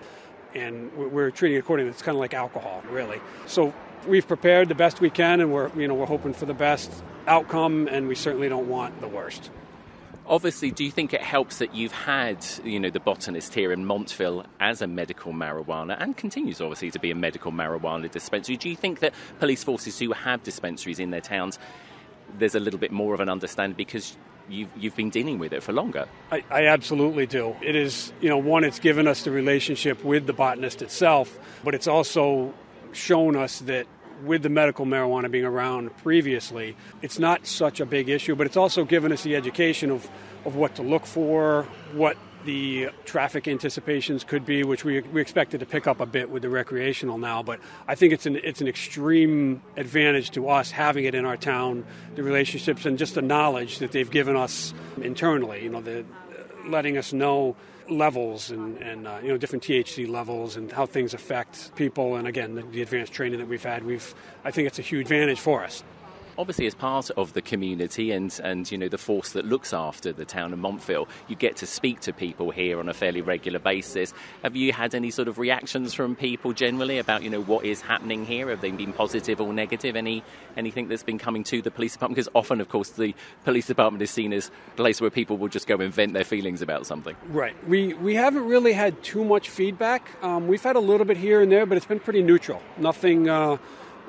and 0.53 0.91
we're 0.94 1.32
treating 1.32 1.58
it 1.58 1.62
accordingly, 1.62 1.91
it's 1.91 2.01
kind 2.01 2.15
of 2.15 2.20
like 2.20 2.34
alcohol, 2.34 2.84
really. 2.89 3.22
So 3.46 3.74
we've 4.08 4.27
prepared 4.27 4.70
the 4.70 4.75
best 4.75 5.00
we 5.00 5.10
can, 5.10 5.39
and 5.39 5.53
we're 5.53 5.72
you 5.79 5.88
know 5.88 5.94
we're 5.94 6.06
hoping 6.06 6.34
for 6.34 6.46
the 6.46 6.53
best 6.53 6.91
outcome, 7.27 7.88
and 7.88 8.08
we 8.08 8.15
certainly 8.15 8.50
don't 8.50 8.68
want 8.68 9.00
the 9.01 9.08
worst. 9.08 9.51
Obviously, 10.30 10.70
do 10.70 10.84
you 10.86 10.92
think 10.92 11.12
it 11.12 11.22
helps 11.22 11.58
that 11.58 11.74
you've 11.74 11.92
had, 11.92 12.46
you 12.64 12.80
know, 12.80 12.92
the 12.92 13.00
botanist 13.00 13.56
here 13.56 13.72
in 13.72 13.84
Montville 13.84 14.46
as 14.60 14.80
a 14.80 14.88
medical 14.88 15.34
marijuana 15.34 15.98
and 16.00 16.16
continues 16.16 16.62
obviously 16.62 16.92
to 16.92 17.00
be 17.00 17.10
a 17.10 17.16
medical 17.16 17.52
marijuana 17.52 18.10
dispensary? 18.12 18.56
Do 18.56 18.70
you 18.70 18.76
think 18.76 19.00
that 19.00 19.14
police 19.40 19.64
forces 19.64 19.98
who 19.98 20.12
have 20.12 20.44
dispensaries 20.44 21.00
in 21.00 21.10
their 21.10 21.22
towns, 21.22 21.58
there's 22.38 22.54
a 22.54 22.60
little 22.60 22.80
bit 22.80 22.92
more 22.92 23.16
of 23.16 23.22
an 23.22 23.28
understanding 23.28 23.76
because 23.76 24.16
you've, 24.50 24.70
you've 24.78 24.96
been 24.96 25.10
dealing 25.10 25.40
with 25.40 25.52
it 25.52 25.64
for 25.64 25.74
longer. 25.74 26.08
I, 26.32 26.44
I, 26.50 26.66
absolutely 26.68 27.26
do. 27.26 27.56
It 27.62 27.76
is, 27.76 28.14
you 28.22 28.30
know, 28.30 28.38
one, 28.38 28.64
it's 28.64 28.80
given 28.80 29.08
us 29.08 29.24
the 29.24 29.32
relationship 29.32 30.04
with 30.04 30.28
the 30.28 30.34
botanist 30.34 30.82
itself, 30.82 31.40
but 31.64 31.74
it's 31.74 31.88
also 31.88 32.54
shown 32.92 33.36
us 33.36 33.60
that 33.60 33.88
with 34.24 34.44
the 34.44 34.50
medical 34.50 34.86
marijuana 34.86 35.30
being 35.30 35.46
around 35.46 35.96
previously, 35.98 36.76
it's 37.02 37.20
not 37.20 37.46
such 37.46 37.80
a 37.80 37.86
big 37.86 38.10
issue, 38.10 38.36
but 38.36 38.48
it's 38.48 38.58
also 38.58 38.86
given 38.86 39.12
us 39.12 39.24
the 39.24 39.36
education 39.36 39.92
of, 39.92 40.10
of 40.46 40.56
what 40.56 40.76
to 40.76 40.82
look 40.82 41.06
for, 41.06 41.68
what 41.94 42.18
the 42.46 42.90
traffic 43.06 43.48
anticipations 43.48 44.24
could 44.24 44.46
be, 44.46 44.64
which 44.64 44.86
we, 44.86 45.02
we 45.02 45.22
expected 45.22 45.60
to 45.60 45.66
pick 45.66 45.88
up 45.88 46.00
a 46.00 46.06
bit 46.06 46.30
with 46.30 46.42
the 46.42 46.50
recreational 46.50 47.18
now. 47.18 47.44
But 47.44 47.60
I 47.88 47.96
think 47.96 48.14
it's 48.14 48.26
an 48.26 48.38
it's 48.44 48.62
an 48.62 48.68
extreme 48.68 49.62
advantage 49.76 50.32
to 50.32 50.50
us 50.50 50.72
having 50.72 51.06
it 51.06 51.16
in 51.16 51.26
our 51.26 51.38
town, 51.38 51.86
the 52.16 52.24
relationships 52.24 52.86
and 52.86 52.98
just 52.98 53.16
the 53.16 53.22
knowledge 53.22 53.80
that 53.80 53.92
they've 53.92 54.10
given 54.10 54.36
us 54.36 54.74
internally. 55.02 55.64
You 55.64 55.70
know, 55.70 55.82
the 55.82 56.06
letting 56.66 56.98
us 56.98 57.14
know 57.14 57.56
levels 57.91 58.51
and, 58.51 58.77
and 58.77 59.08
uh, 59.08 59.19
you 59.22 59.29
know 59.29 59.38
different 59.38 59.63
THC 59.63 60.08
levels 60.08 60.55
and 60.55 60.72
how 60.72 60.86
things 60.86 61.13
affect 61.13 61.75
people. 61.75 62.15
And 62.15 62.27
again, 62.27 62.55
the, 62.55 62.62
the 62.62 62.81
advanced 62.81 63.13
training 63.13 63.39
that 63.39 63.48
we've 63.48 63.63
had, 63.63 63.84
we've 63.84 64.13
I 64.43 64.51
think 64.51 64.67
it's 64.67 64.79
a 64.79 64.84
huge 64.84 65.03
advantage 65.03 65.39
for 65.39 65.63
us. 65.63 65.84
Obviously 66.39 66.65
as 66.65 66.74
part 66.74 67.12
of 67.12 67.34
the 67.34 67.41
community 67.41 68.12
and, 68.12 68.39
and 68.46 68.72
you 68.72 68.77
know 68.77 68.88
the 68.88 68.98
force 68.98 69.34
that 69.34 69.46
looks 69.46 69.74
after 69.74 70.13
the 70.13 70.24
town 70.24 70.53
of 70.53 70.60
Montville, 70.60 71.08
you 71.27 71.36
get 71.36 71.58
to 71.58 71.67
speak 71.67 72.00
to 72.00 72.13
people 72.13 72.50
here 72.50 72.79
on 72.79 72.88
a 72.88 72.93
fairly 72.93 73.22
regular 73.22 73.60
basis. 73.60 74.13
Have 74.41 74.55
you 74.55 74.72
had 74.72 74.96
any 74.96 75.12
sort 75.12 75.27
of 75.27 75.38
reactions 75.38 75.93
from 75.93 76.15
people 76.15 76.53
generally 76.53 76.98
about 76.98 77.24
you 77.24 77.29
know 77.29 77.41
what 77.41 77.65
is 77.65 77.81
happening 77.81 78.25
here? 78.25 78.50
Have 78.50 78.62
they 78.62 78.72
been 78.72 78.93
positive 78.93 79.41
or 79.41 79.51
negative? 79.51 79.98
Any 79.98 80.24
anything 80.55 80.88
that's 80.88 81.03
been 81.03 81.19
coming 81.19 81.43
to 81.43 81.62
the 81.62 81.72
police 81.72 81.93
department? 81.93 82.15
Because 82.15 82.29
often, 82.34 82.62
of 82.62 82.69
course, 82.69 82.91
the 82.91 83.13
police 83.43 83.67
department 83.67 84.01
is 84.01 84.10
seen 84.10 84.31
as 84.31 84.50
a 84.74 84.75
place 84.77 85.01
where 85.01 85.10
people 85.10 85.38
will 85.38 85.50
just 85.50 85.67
go 85.67 85.75
and 85.75 85.93
vent 85.93 86.13
their 86.13 86.24
feelings 86.24 86.62
about 86.62 86.86
something. 86.86 87.17
Right. 87.27 87.55
We 87.67 87.93
we 87.96 88.15
haven't 88.15 88.46
really 88.46 88.74
had 88.74 89.03
too 89.03 89.25
much 89.25 89.50
feedback. 89.50 90.10
Um, 90.24 90.48
we've 90.48 90.63
had 90.63 90.77
a 90.77 90.79
little 90.79 91.05
bit 91.05 91.17
here 91.17 91.41
and 91.41 91.51
there, 91.51 91.65
but 91.65 91.75
it's 91.75 91.86
been 91.86 92.00
pretty 92.00 92.24
neutral. 92.24 92.62
Nothing. 92.77 93.27
Uh, 93.27 93.58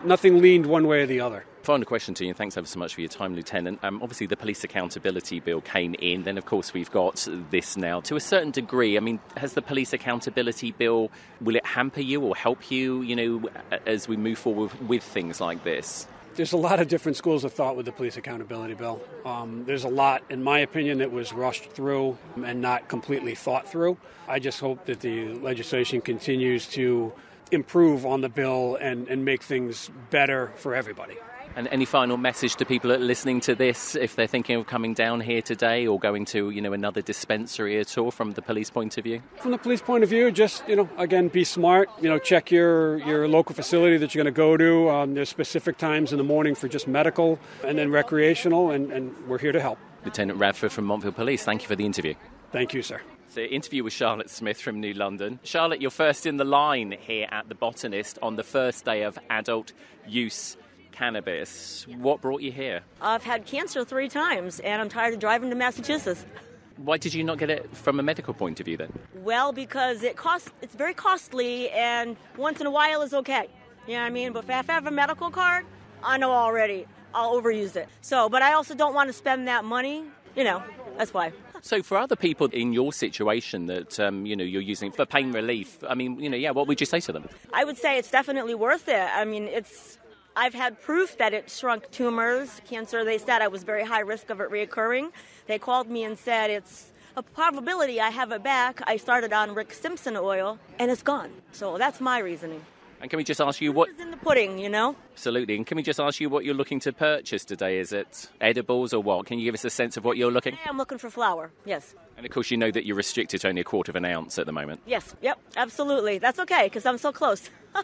nothing 0.04 0.40
leaned 0.40 0.66
one 0.66 0.86
way 0.86 1.02
or 1.02 1.06
the 1.06 1.20
other. 1.20 1.44
Final 1.62 1.84
question 1.84 2.14
to 2.14 2.24
you, 2.24 2.30
and 2.30 2.38
thanks 2.38 2.56
ever 2.56 2.66
so 2.66 2.78
much 2.78 2.94
for 2.94 3.02
your 3.02 3.10
time, 3.10 3.36
Lieutenant. 3.36 3.80
Um, 3.82 4.02
obviously, 4.02 4.26
the 4.26 4.36
Police 4.36 4.64
Accountability 4.64 5.40
Bill 5.40 5.60
came 5.60 5.94
in. 5.98 6.22
Then, 6.22 6.38
of 6.38 6.46
course, 6.46 6.72
we've 6.72 6.90
got 6.90 7.28
this 7.50 7.76
now. 7.76 8.00
To 8.00 8.16
a 8.16 8.20
certain 8.20 8.50
degree, 8.50 8.96
I 8.96 9.00
mean, 9.00 9.20
has 9.36 9.52
the 9.52 9.60
Police 9.60 9.92
Accountability 9.92 10.72
Bill, 10.72 11.10
will 11.42 11.56
it 11.56 11.66
hamper 11.66 12.00
you 12.00 12.22
or 12.22 12.34
help 12.34 12.70
you, 12.70 13.02
you 13.02 13.14
know, 13.14 13.50
as 13.86 14.08
we 14.08 14.16
move 14.16 14.38
forward 14.38 14.72
with 14.88 15.02
things 15.02 15.38
like 15.38 15.62
this? 15.62 16.06
There's 16.34 16.54
a 16.54 16.56
lot 16.56 16.80
of 16.80 16.88
different 16.88 17.18
schools 17.18 17.44
of 17.44 17.52
thought 17.52 17.76
with 17.76 17.84
the 17.84 17.92
Police 17.92 18.16
Accountability 18.16 18.72
Bill. 18.72 19.02
Um, 19.26 19.64
there's 19.66 19.84
a 19.84 19.88
lot, 19.88 20.22
in 20.30 20.42
my 20.42 20.60
opinion, 20.60 20.98
that 20.98 21.12
was 21.12 21.30
rushed 21.34 21.72
through 21.72 22.16
and 22.42 22.62
not 22.62 22.88
completely 22.88 23.34
thought 23.34 23.68
through. 23.68 23.98
I 24.26 24.38
just 24.38 24.60
hope 24.60 24.86
that 24.86 25.00
the 25.00 25.34
legislation 25.34 26.00
continues 26.00 26.66
to 26.68 27.12
improve 27.52 28.06
on 28.06 28.22
the 28.22 28.28
bill 28.30 28.78
and, 28.80 29.08
and 29.08 29.26
make 29.26 29.42
things 29.42 29.90
better 30.08 30.52
for 30.56 30.74
everybody. 30.74 31.16
And 31.56 31.68
any 31.68 31.84
final 31.84 32.16
message 32.16 32.56
to 32.56 32.64
people 32.64 32.90
listening 32.90 33.40
to 33.40 33.54
this, 33.54 33.96
if 33.96 34.14
they're 34.14 34.26
thinking 34.26 34.56
of 34.56 34.66
coming 34.66 34.94
down 34.94 35.20
here 35.20 35.42
today 35.42 35.86
or 35.86 35.98
going 35.98 36.24
to, 36.26 36.50
you 36.50 36.60
know, 36.60 36.72
another 36.72 37.02
dispensary 37.02 37.78
at 37.78 37.98
all, 37.98 38.10
from 38.10 38.32
the 38.32 38.42
police 38.42 38.70
point 38.70 38.96
of 38.98 39.04
view? 39.04 39.20
From 39.36 39.50
the 39.50 39.58
police 39.58 39.82
point 39.82 40.04
of 40.04 40.10
view, 40.10 40.30
just 40.30 40.66
you 40.68 40.76
know, 40.76 40.88
again, 40.96 41.28
be 41.28 41.44
smart. 41.44 41.88
You 42.00 42.08
know, 42.08 42.18
check 42.18 42.50
your 42.50 42.98
your 42.98 43.26
local 43.28 43.54
facility 43.54 43.96
that 43.96 44.14
you're 44.14 44.22
going 44.22 44.32
to 44.32 44.36
go 44.36 44.56
to. 44.56 44.90
Um, 44.90 45.14
there's 45.14 45.28
specific 45.28 45.76
times 45.76 46.12
in 46.12 46.18
the 46.18 46.24
morning 46.24 46.54
for 46.54 46.68
just 46.68 46.86
medical 46.86 47.38
and 47.64 47.76
then 47.76 47.90
recreational, 47.90 48.70
and, 48.70 48.92
and 48.92 49.14
we're 49.28 49.38
here 49.38 49.52
to 49.52 49.60
help. 49.60 49.78
Lieutenant 50.04 50.38
Radford 50.38 50.72
from 50.72 50.84
Montville 50.86 51.12
Police, 51.12 51.44
thank 51.44 51.62
you 51.62 51.68
for 51.68 51.76
the 51.76 51.84
interview. 51.84 52.14
Thank 52.52 52.74
you, 52.74 52.82
sir. 52.82 53.00
So, 53.28 53.42
interview 53.42 53.84
with 53.84 53.92
Charlotte 53.92 54.28
Smith 54.28 54.60
from 54.60 54.80
New 54.80 54.92
London. 54.92 55.38
Charlotte, 55.44 55.80
you're 55.80 55.92
first 55.92 56.26
in 56.26 56.36
the 56.36 56.44
line 56.44 56.96
here 56.98 57.28
at 57.30 57.48
the 57.48 57.54
Botanist 57.54 58.18
on 58.22 58.34
the 58.36 58.42
first 58.42 58.84
day 58.84 59.02
of 59.02 59.18
adult 59.28 59.72
use 60.06 60.56
cannabis. 61.00 61.86
What 61.96 62.20
brought 62.20 62.42
you 62.42 62.52
here? 62.52 62.82
I've 63.00 63.24
had 63.24 63.46
cancer 63.46 63.86
three 63.86 64.10
times, 64.10 64.60
and 64.60 64.82
I'm 64.82 64.90
tired 64.90 65.14
of 65.14 65.20
driving 65.20 65.48
to 65.48 65.56
Massachusetts. 65.56 66.26
Why 66.76 66.98
did 66.98 67.14
you 67.14 67.24
not 67.24 67.38
get 67.38 67.48
it 67.48 67.74
from 67.74 67.98
a 67.98 68.02
medical 68.02 68.34
point 68.34 68.60
of 68.60 68.66
view 68.66 68.76
then? 68.76 68.92
Well, 69.14 69.52
because 69.52 70.02
it 70.02 70.16
costs. 70.16 70.50
It's 70.60 70.74
very 70.74 70.92
costly, 70.92 71.70
and 71.70 72.16
once 72.36 72.60
in 72.60 72.66
a 72.66 72.70
while 72.70 73.00
is 73.00 73.14
okay. 73.14 73.48
You 73.86 73.94
know 73.94 74.00
what 74.00 74.06
I 74.06 74.10
mean? 74.10 74.32
But 74.32 74.44
if 74.44 74.50
I 74.50 74.74
have 74.74 74.86
a 74.86 74.90
medical 74.90 75.30
card, 75.30 75.64
I 76.04 76.18
know 76.18 76.32
already 76.32 76.86
I'll 77.14 77.40
overuse 77.40 77.76
it. 77.76 77.88
So, 78.02 78.28
but 78.28 78.42
I 78.42 78.52
also 78.52 78.74
don't 78.74 78.94
want 78.94 79.08
to 79.08 79.14
spend 79.14 79.48
that 79.48 79.64
money. 79.64 80.04
You 80.36 80.44
know, 80.44 80.62
that's 80.98 81.14
why. 81.14 81.32
So, 81.62 81.82
for 81.82 81.96
other 81.98 82.16
people 82.16 82.46
in 82.48 82.72
your 82.72 82.92
situation 82.92 83.66
that 83.66 83.98
um, 84.00 84.26
you 84.26 84.36
know 84.36 84.44
you're 84.44 84.68
using 84.74 84.92
for 84.92 85.06
pain 85.06 85.32
relief, 85.32 85.82
I 85.88 85.94
mean, 85.94 86.20
you 86.20 86.28
know, 86.28 86.36
yeah, 86.36 86.50
what 86.50 86.66
would 86.66 86.80
you 86.80 86.86
say 86.86 87.00
to 87.00 87.12
them? 87.12 87.26
I 87.54 87.64
would 87.64 87.78
say 87.78 87.98
it's 87.98 88.10
definitely 88.10 88.54
worth 88.54 88.88
it. 88.88 89.08
I 89.20 89.24
mean, 89.24 89.44
it's 89.44 89.98
I've 90.40 90.54
had 90.54 90.80
proof 90.80 91.18
that 91.18 91.34
it 91.34 91.50
shrunk 91.50 91.90
tumors, 91.90 92.62
cancer. 92.66 93.04
They 93.04 93.18
said 93.18 93.42
I 93.42 93.48
was 93.48 93.62
very 93.62 93.84
high 93.84 94.00
risk 94.00 94.30
of 94.30 94.40
it 94.40 94.50
reoccurring. 94.50 95.10
They 95.46 95.58
called 95.58 95.90
me 95.90 96.02
and 96.02 96.18
said 96.18 96.48
it's 96.48 96.92
a 97.14 97.22
probability 97.22 98.00
I 98.00 98.08
have 98.08 98.32
it 98.32 98.42
back. 98.42 98.80
I 98.86 98.96
started 98.96 99.34
on 99.34 99.54
Rick 99.54 99.74
Simpson 99.74 100.16
oil 100.16 100.58
and 100.78 100.90
it's 100.90 101.02
gone. 101.02 101.30
So 101.52 101.76
that's 101.76 102.00
my 102.00 102.20
reasoning. 102.20 102.64
And 103.02 103.10
can 103.10 103.18
we 103.18 103.24
just 103.24 103.38
ask 103.38 103.60
you 103.60 103.70
what 103.70 103.90
is 103.90 104.00
in 104.00 104.10
the 104.10 104.16
pudding, 104.16 104.58
you 104.58 104.70
know? 104.70 104.96
Absolutely. 105.12 105.56
And 105.56 105.66
can 105.66 105.76
we 105.76 105.82
just 105.82 106.00
ask 106.00 106.20
you 106.20 106.30
what 106.30 106.46
you're 106.46 106.54
looking 106.54 106.80
to 106.80 106.92
purchase 106.94 107.44
today? 107.44 107.78
Is 107.78 107.92
it 107.92 108.30
edibles 108.40 108.94
or 108.94 109.02
what? 109.02 109.26
Can 109.26 109.38
you 109.38 109.44
give 109.44 109.54
us 109.54 109.66
a 109.66 109.70
sense 109.70 109.98
of 109.98 110.06
what 110.06 110.16
you're 110.16 110.32
looking? 110.32 110.56
I'm 110.64 110.78
looking 110.78 110.96
for 110.96 111.10
flour. 111.10 111.50
Yes. 111.66 111.94
And 112.16 112.24
of 112.24 112.32
course, 112.32 112.50
you 112.50 112.56
know 112.56 112.70
that 112.70 112.86
you're 112.86 112.96
restricted 112.96 113.42
to 113.42 113.48
only 113.48 113.60
a 113.60 113.64
quarter 113.64 113.92
of 113.92 113.96
an 113.96 114.06
ounce 114.06 114.38
at 114.38 114.46
the 114.46 114.52
moment. 114.52 114.80
Yes. 114.86 115.14
Yep. 115.20 115.38
Absolutely. 115.58 116.16
That's 116.16 116.38
okay 116.38 116.64
because 116.64 116.86
I'm 116.86 116.96
so 116.96 117.12
close. 117.12 117.50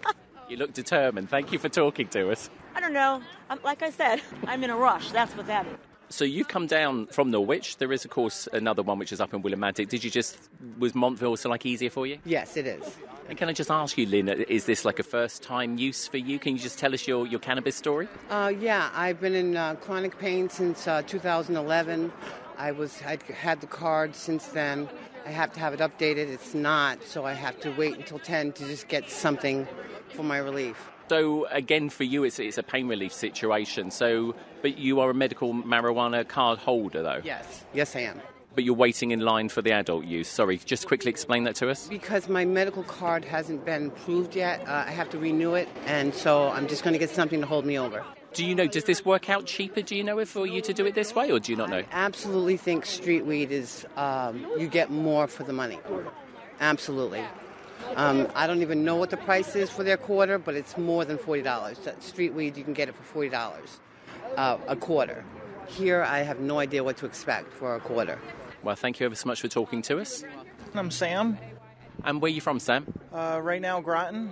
You 0.48 0.56
look 0.56 0.72
determined. 0.72 1.28
Thank 1.28 1.52
you 1.52 1.58
for 1.58 1.68
talking 1.68 2.08
to 2.08 2.30
us. 2.30 2.50
I 2.74 2.80
don't 2.80 2.92
know. 2.92 3.20
I'm, 3.50 3.58
like 3.64 3.82
I 3.82 3.90
said, 3.90 4.22
I'm 4.46 4.62
in 4.62 4.70
a 4.70 4.76
rush. 4.76 5.10
That's 5.10 5.36
what 5.36 5.46
that 5.48 5.66
is. 5.66 5.76
So 6.08 6.24
you've 6.24 6.46
come 6.46 6.68
down 6.68 7.06
from 7.08 7.32
Norwich. 7.32 7.78
There 7.78 7.92
is, 7.92 8.04
of 8.04 8.12
course, 8.12 8.48
another 8.52 8.82
one 8.82 8.98
which 8.98 9.12
is 9.12 9.20
up 9.20 9.34
in 9.34 9.42
Willimantic. 9.42 9.88
Did 9.88 10.04
you 10.04 10.10
just 10.10 10.38
was 10.78 10.94
Montville 10.94 11.36
so 11.36 11.48
like 11.48 11.66
easier 11.66 11.90
for 11.90 12.06
you? 12.06 12.18
Yes, 12.24 12.56
it 12.56 12.66
is. 12.66 12.96
And 13.28 13.36
can 13.36 13.48
I 13.48 13.52
just 13.52 13.72
ask 13.72 13.98
you, 13.98 14.06
Lynn, 14.06 14.28
is 14.28 14.66
this 14.66 14.84
like 14.84 15.00
a 15.00 15.02
first 15.02 15.42
time 15.42 15.78
use 15.78 16.06
for 16.06 16.18
you? 16.18 16.38
Can 16.38 16.52
you 16.54 16.62
just 16.62 16.78
tell 16.78 16.94
us 16.94 17.08
your, 17.08 17.26
your 17.26 17.40
cannabis 17.40 17.74
story? 17.74 18.06
Uh, 18.30 18.52
yeah, 18.56 18.88
I've 18.94 19.20
been 19.20 19.34
in 19.34 19.56
uh, 19.56 19.74
chronic 19.74 20.16
pain 20.20 20.48
since 20.48 20.86
uh, 20.86 21.02
2011. 21.02 22.12
I 22.56 22.70
was 22.70 23.02
I'd 23.04 23.22
had 23.22 23.60
the 23.60 23.66
card 23.66 24.14
since 24.14 24.46
then. 24.46 24.88
I 25.26 25.30
have 25.30 25.52
to 25.54 25.60
have 25.60 25.74
it 25.74 25.80
updated. 25.80 26.28
It's 26.28 26.54
not, 26.54 27.02
so 27.02 27.24
I 27.24 27.32
have 27.32 27.58
to 27.60 27.72
wait 27.72 27.96
until 27.96 28.20
10 28.20 28.52
to 28.52 28.64
just 28.64 28.86
get 28.86 29.10
something 29.10 29.66
for 30.10 30.22
my 30.22 30.38
relief. 30.38 30.76
So 31.08 31.46
again, 31.46 31.88
for 31.88 32.04
you, 32.04 32.22
it's 32.22 32.38
it's 32.38 32.58
a 32.58 32.62
pain 32.62 32.86
relief 32.86 33.12
situation. 33.12 33.90
So, 33.90 34.36
but 34.62 34.78
you 34.78 35.00
are 35.00 35.10
a 35.10 35.14
medical 35.14 35.52
marijuana 35.52 36.26
card 36.26 36.58
holder, 36.58 37.02
though. 37.02 37.20
Yes, 37.24 37.64
yes, 37.74 37.96
I 37.96 38.00
am. 38.00 38.20
But 38.54 38.64
you're 38.64 38.74
waiting 38.74 39.10
in 39.10 39.20
line 39.20 39.48
for 39.48 39.62
the 39.62 39.72
adult 39.72 40.04
use. 40.04 40.28
Sorry, 40.28 40.58
just 40.58 40.86
quickly 40.86 41.10
explain 41.10 41.44
that 41.44 41.56
to 41.56 41.70
us. 41.70 41.88
Because 41.88 42.28
my 42.28 42.44
medical 42.44 42.84
card 42.84 43.24
hasn't 43.24 43.64
been 43.64 43.88
approved 43.88 44.34
yet, 44.34 44.60
uh, 44.66 44.84
I 44.86 44.92
have 44.92 45.10
to 45.10 45.18
renew 45.18 45.54
it, 45.54 45.68
and 45.86 46.14
so 46.14 46.48
I'm 46.48 46.66
just 46.68 46.82
going 46.82 46.94
to 46.94 46.98
get 46.98 47.10
something 47.10 47.40
to 47.40 47.46
hold 47.46 47.66
me 47.66 47.78
over. 47.78 48.04
Do 48.36 48.44
you 48.44 48.54
know? 48.54 48.66
Does 48.66 48.84
this 48.84 49.02
work 49.02 49.30
out 49.30 49.46
cheaper? 49.46 49.80
Do 49.80 49.96
you 49.96 50.04
know 50.04 50.18
if 50.18 50.28
for 50.28 50.46
you 50.46 50.60
to 50.60 50.74
do 50.74 50.84
it 50.84 50.94
this 50.94 51.14
way, 51.14 51.32
or 51.32 51.40
do 51.40 51.50
you 51.50 51.56
not 51.56 51.70
know? 51.70 51.78
I 51.78 51.86
absolutely 51.90 52.58
think 52.58 52.84
street 52.84 53.24
weed 53.24 53.50
is 53.50 53.86
um, 53.96 54.46
you 54.58 54.68
get 54.68 54.90
more 54.90 55.26
for 55.26 55.42
the 55.42 55.54
money. 55.54 55.78
Absolutely. 56.60 57.24
Um, 57.94 58.28
I 58.34 58.46
don't 58.46 58.60
even 58.60 58.84
know 58.84 58.96
what 58.96 59.08
the 59.08 59.16
price 59.16 59.56
is 59.56 59.70
for 59.70 59.84
their 59.84 59.96
quarter, 59.96 60.36
but 60.36 60.54
it's 60.54 60.76
more 60.76 61.06
than 61.06 61.16
forty 61.16 61.40
dollars. 61.40 61.80
Street 62.00 62.34
weed, 62.34 62.58
you 62.58 62.64
can 62.64 62.74
get 62.74 62.90
it 62.90 62.94
for 62.94 63.04
forty 63.04 63.30
dollars 63.30 63.80
uh, 64.36 64.58
a 64.68 64.76
quarter. 64.76 65.24
Here, 65.66 66.02
I 66.02 66.18
have 66.18 66.38
no 66.38 66.58
idea 66.58 66.84
what 66.84 66.98
to 66.98 67.06
expect 67.06 67.54
for 67.54 67.74
a 67.74 67.80
quarter. 67.80 68.18
Well, 68.62 68.76
thank 68.76 69.00
you 69.00 69.06
ever 69.06 69.14
so 69.14 69.28
much 69.28 69.40
for 69.40 69.48
talking 69.48 69.80
to 69.82 69.98
us. 69.98 70.24
I'm 70.74 70.90
Sam. 70.90 71.38
And 72.04 72.20
where 72.20 72.28
are 72.30 72.34
you 72.34 72.42
from, 72.42 72.60
Sam? 72.60 72.86
Uh, 73.10 73.40
right 73.42 73.62
now, 73.62 73.80
Groton. 73.80 74.30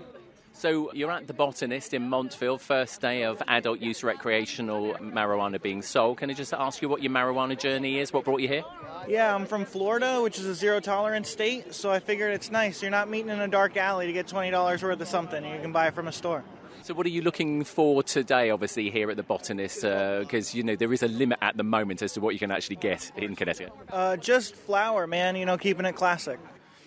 So 0.56 0.92
you're 0.94 1.10
at 1.10 1.26
the 1.26 1.34
Botanist 1.34 1.92
in 1.94 2.08
Montville, 2.08 2.58
first 2.58 3.00
day 3.00 3.24
of 3.24 3.42
adult 3.48 3.80
use 3.80 4.04
recreational 4.04 4.94
marijuana 4.94 5.60
being 5.60 5.82
sold. 5.82 6.18
Can 6.18 6.30
I 6.30 6.32
just 6.32 6.54
ask 6.54 6.80
you 6.80 6.88
what 6.88 7.02
your 7.02 7.12
marijuana 7.12 7.58
journey 7.58 7.98
is? 7.98 8.12
What 8.12 8.24
brought 8.24 8.40
you 8.40 8.46
here? 8.46 8.64
Yeah, 9.08 9.34
I'm 9.34 9.46
from 9.46 9.64
Florida, 9.64 10.22
which 10.22 10.38
is 10.38 10.46
a 10.46 10.54
zero 10.54 10.78
tolerance 10.78 11.28
state, 11.28 11.74
so 11.74 11.90
I 11.90 11.98
figured 11.98 12.32
it's 12.32 12.52
nice. 12.52 12.80
You're 12.80 12.92
not 12.92 13.10
meeting 13.10 13.30
in 13.30 13.40
a 13.40 13.48
dark 13.48 13.76
alley 13.76 14.06
to 14.06 14.12
get 14.12 14.28
$20 14.28 14.82
worth 14.82 15.00
of 15.00 15.08
something. 15.08 15.44
You 15.44 15.60
can 15.60 15.72
buy 15.72 15.88
it 15.88 15.94
from 15.94 16.06
a 16.06 16.12
store. 16.12 16.44
So, 16.82 16.94
what 16.94 17.04
are 17.06 17.10
you 17.10 17.22
looking 17.22 17.64
for 17.64 18.02
today, 18.02 18.50
obviously, 18.50 18.90
here 18.90 19.10
at 19.10 19.16
the 19.16 19.22
Botanist? 19.22 19.82
Because, 19.82 20.54
uh, 20.54 20.56
you 20.56 20.62
know, 20.62 20.76
there 20.76 20.92
is 20.92 21.02
a 21.02 21.08
limit 21.08 21.38
at 21.40 21.56
the 21.56 21.64
moment 21.64 22.02
as 22.02 22.12
to 22.12 22.20
what 22.20 22.34
you 22.34 22.38
can 22.38 22.50
actually 22.50 22.76
get 22.76 23.10
in 23.16 23.34
Connecticut. 23.34 23.72
Uh, 23.90 24.16
just 24.18 24.54
flower, 24.54 25.06
man, 25.06 25.34
you 25.34 25.46
know, 25.46 25.58
keeping 25.58 25.86
it 25.86 25.96
classic. 25.96 26.38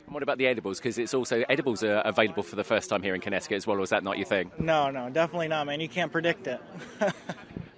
And 0.07 0.13
what 0.13 0.23
about 0.23 0.37
the 0.37 0.47
edibles? 0.47 0.79
Because 0.79 0.97
it's 0.97 1.13
also 1.13 1.43
edibles 1.49 1.83
are 1.83 1.97
available 1.97 2.41
for 2.41 2.55
the 2.55 2.63
first 2.63 2.89
time 2.89 3.03
here 3.03 3.13
in 3.13 3.19
Connecticut 3.19 3.57
as 3.57 3.67
well. 3.67 3.77
Or 3.77 3.83
is 3.83 3.89
that 3.89 4.03
not 4.03 4.17
your 4.17 4.25
thing? 4.25 4.51
No, 4.57 4.89
no, 4.89 5.09
definitely 5.09 5.49
not, 5.49 5.67
man. 5.67 5.81
You 5.81 5.89
can't 5.89 6.11
predict 6.11 6.47
it. 6.47 6.61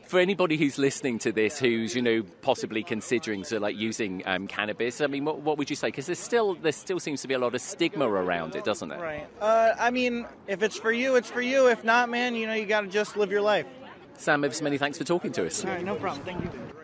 for 0.06 0.20
anybody 0.20 0.56
who's 0.56 0.78
listening 0.78 1.18
to 1.20 1.32
this, 1.32 1.58
who's 1.58 1.96
you 1.96 2.04
know 2.04 2.22
possibly 2.42 2.84
considering 2.84 3.44
so 3.44 3.58
like 3.58 3.76
using 3.76 4.22
um, 4.28 4.46
cannabis, 4.46 5.02
I 5.02 5.08
mean, 5.08 5.26
what, 5.26 5.42
what 5.42 5.58
would 5.58 5.72
you 5.72 5.76
say? 5.76 5.88
Because 5.88 6.06
there's 6.06 6.20
still 6.20 6.54
there 6.54 6.72
still 6.72 7.00
seems 7.00 7.24
to 7.24 7.28
be 7.28 7.34
a 7.34 7.40
lot 7.40 7.56
of 7.56 7.62
stigma 7.62 8.08
around 8.08 8.56
it, 8.56 8.64
doesn't 8.64 8.90
there? 8.90 9.00
Right. 9.00 9.28
Uh, 9.42 9.74
I 9.80 9.90
mean, 9.90 10.28
if 10.48 10.62
it's 10.62 10.78
for 10.78 10.92
you, 10.92 11.16
it's 11.16 11.32
for 11.32 11.42
you. 11.42 11.68
If 11.68 11.84
not, 11.84 12.10
man, 12.10 12.36
you 12.36 12.46
know, 12.46 12.54
you 12.54 12.68
got 12.68 12.82
to 12.82 12.88
just 12.88 13.18
live 13.18 13.32
your 13.32 13.42
life. 13.42 13.66
Sam, 14.18 14.42
many 14.42 14.78
thanks 14.78 15.00
for 15.00 15.04
talking 15.04 15.32
to 15.32 15.48
us. 15.48 15.66
All 15.66 15.72
right, 15.72 15.84
no 15.84 15.96
problem. 15.96 16.24
Thank 16.26 16.44
you. 16.44 16.79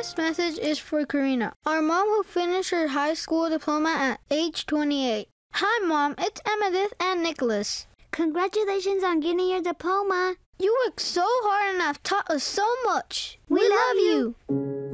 This 0.00 0.16
message 0.16 0.58
is 0.58 0.78
for 0.78 1.04
Karina, 1.04 1.52
our 1.66 1.82
mom 1.82 2.06
who 2.08 2.22
finished 2.22 2.70
her 2.70 2.88
high 2.88 3.12
school 3.12 3.50
diploma 3.50 3.90
at 3.90 4.20
age 4.30 4.64
28. 4.64 5.28
Hi, 5.52 5.86
Mom. 5.86 6.14
It's 6.16 6.40
Emmettith 6.40 6.92
and 6.98 7.22
Nicholas. 7.22 7.86
Congratulations 8.10 9.04
on 9.04 9.20
getting 9.20 9.50
your 9.50 9.60
diploma. 9.60 10.36
You 10.58 10.74
worked 10.86 11.00
so 11.00 11.26
hard 11.26 11.74
and 11.74 11.82
have 11.82 12.02
taught 12.02 12.30
us 12.30 12.42
so 12.42 12.66
much. 12.86 13.38
We, 13.50 13.60
we 13.60 13.68
love 13.68 13.96
you. 13.96 14.34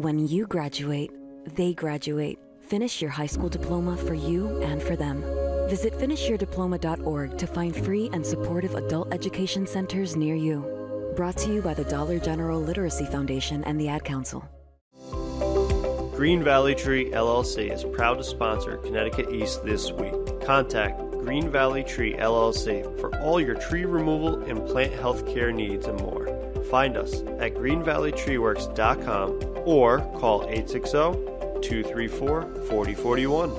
When 0.02 0.26
you 0.26 0.44
graduate, 0.44 1.12
they 1.54 1.72
graduate. 1.72 2.40
Finish 2.62 3.00
your 3.00 3.12
high 3.12 3.26
school 3.26 3.48
diploma 3.48 3.96
for 3.96 4.14
you 4.14 4.60
and 4.62 4.82
for 4.82 4.96
them. 4.96 5.22
Visit 5.68 5.92
finishyourdiploma.org 5.92 7.38
to 7.38 7.46
find 7.46 7.76
free 7.76 8.10
and 8.12 8.26
supportive 8.26 8.74
adult 8.74 9.14
education 9.14 9.68
centers 9.68 10.16
near 10.16 10.34
you. 10.34 11.12
Brought 11.14 11.36
to 11.36 11.52
you 11.54 11.62
by 11.62 11.74
the 11.74 11.84
Dollar 11.84 12.18
General 12.18 12.60
Literacy 12.60 13.06
Foundation 13.06 13.62
and 13.62 13.80
the 13.80 13.86
Ad 13.86 14.02
Council. 14.02 14.44
Green 16.16 16.42
Valley 16.42 16.74
Tree 16.74 17.10
LLC 17.10 17.70
is 17.70 17.84
proud 17.84 18.14
to 18.14 18.24
sponsor 18.24 18.78
Connecticut 18.78 19.30
East 19.30 19.62
this 19.66 19.92
week. 19.92 20.14
Contact 20.40 20.98
Green 21.10 21.50
Valley 21.50 21.84
Tree 21.84 22.14
LLC 22.14 22.98
for 22.98 23.14
all 23.20 23.38
your 23.38 23.54
tree 23.54 23.84
removal 23.84 24.42
and 24.44 24.66
plant 24.66 24.94
health 24.94 25.26
care 25.26 25.52
needs 25.52 25.86
and 25.86 26.00
more. 26.00 26.26
Find 26.70 26.96
us 26.96 27.20
at 27.38 27.52
greenvalleytreeworks.com 27.52 29.58
or 29.66 29.98
call 30.18 30.44
860 30.44 30.90
234 31.60 32.64
4041. 32.64 33.52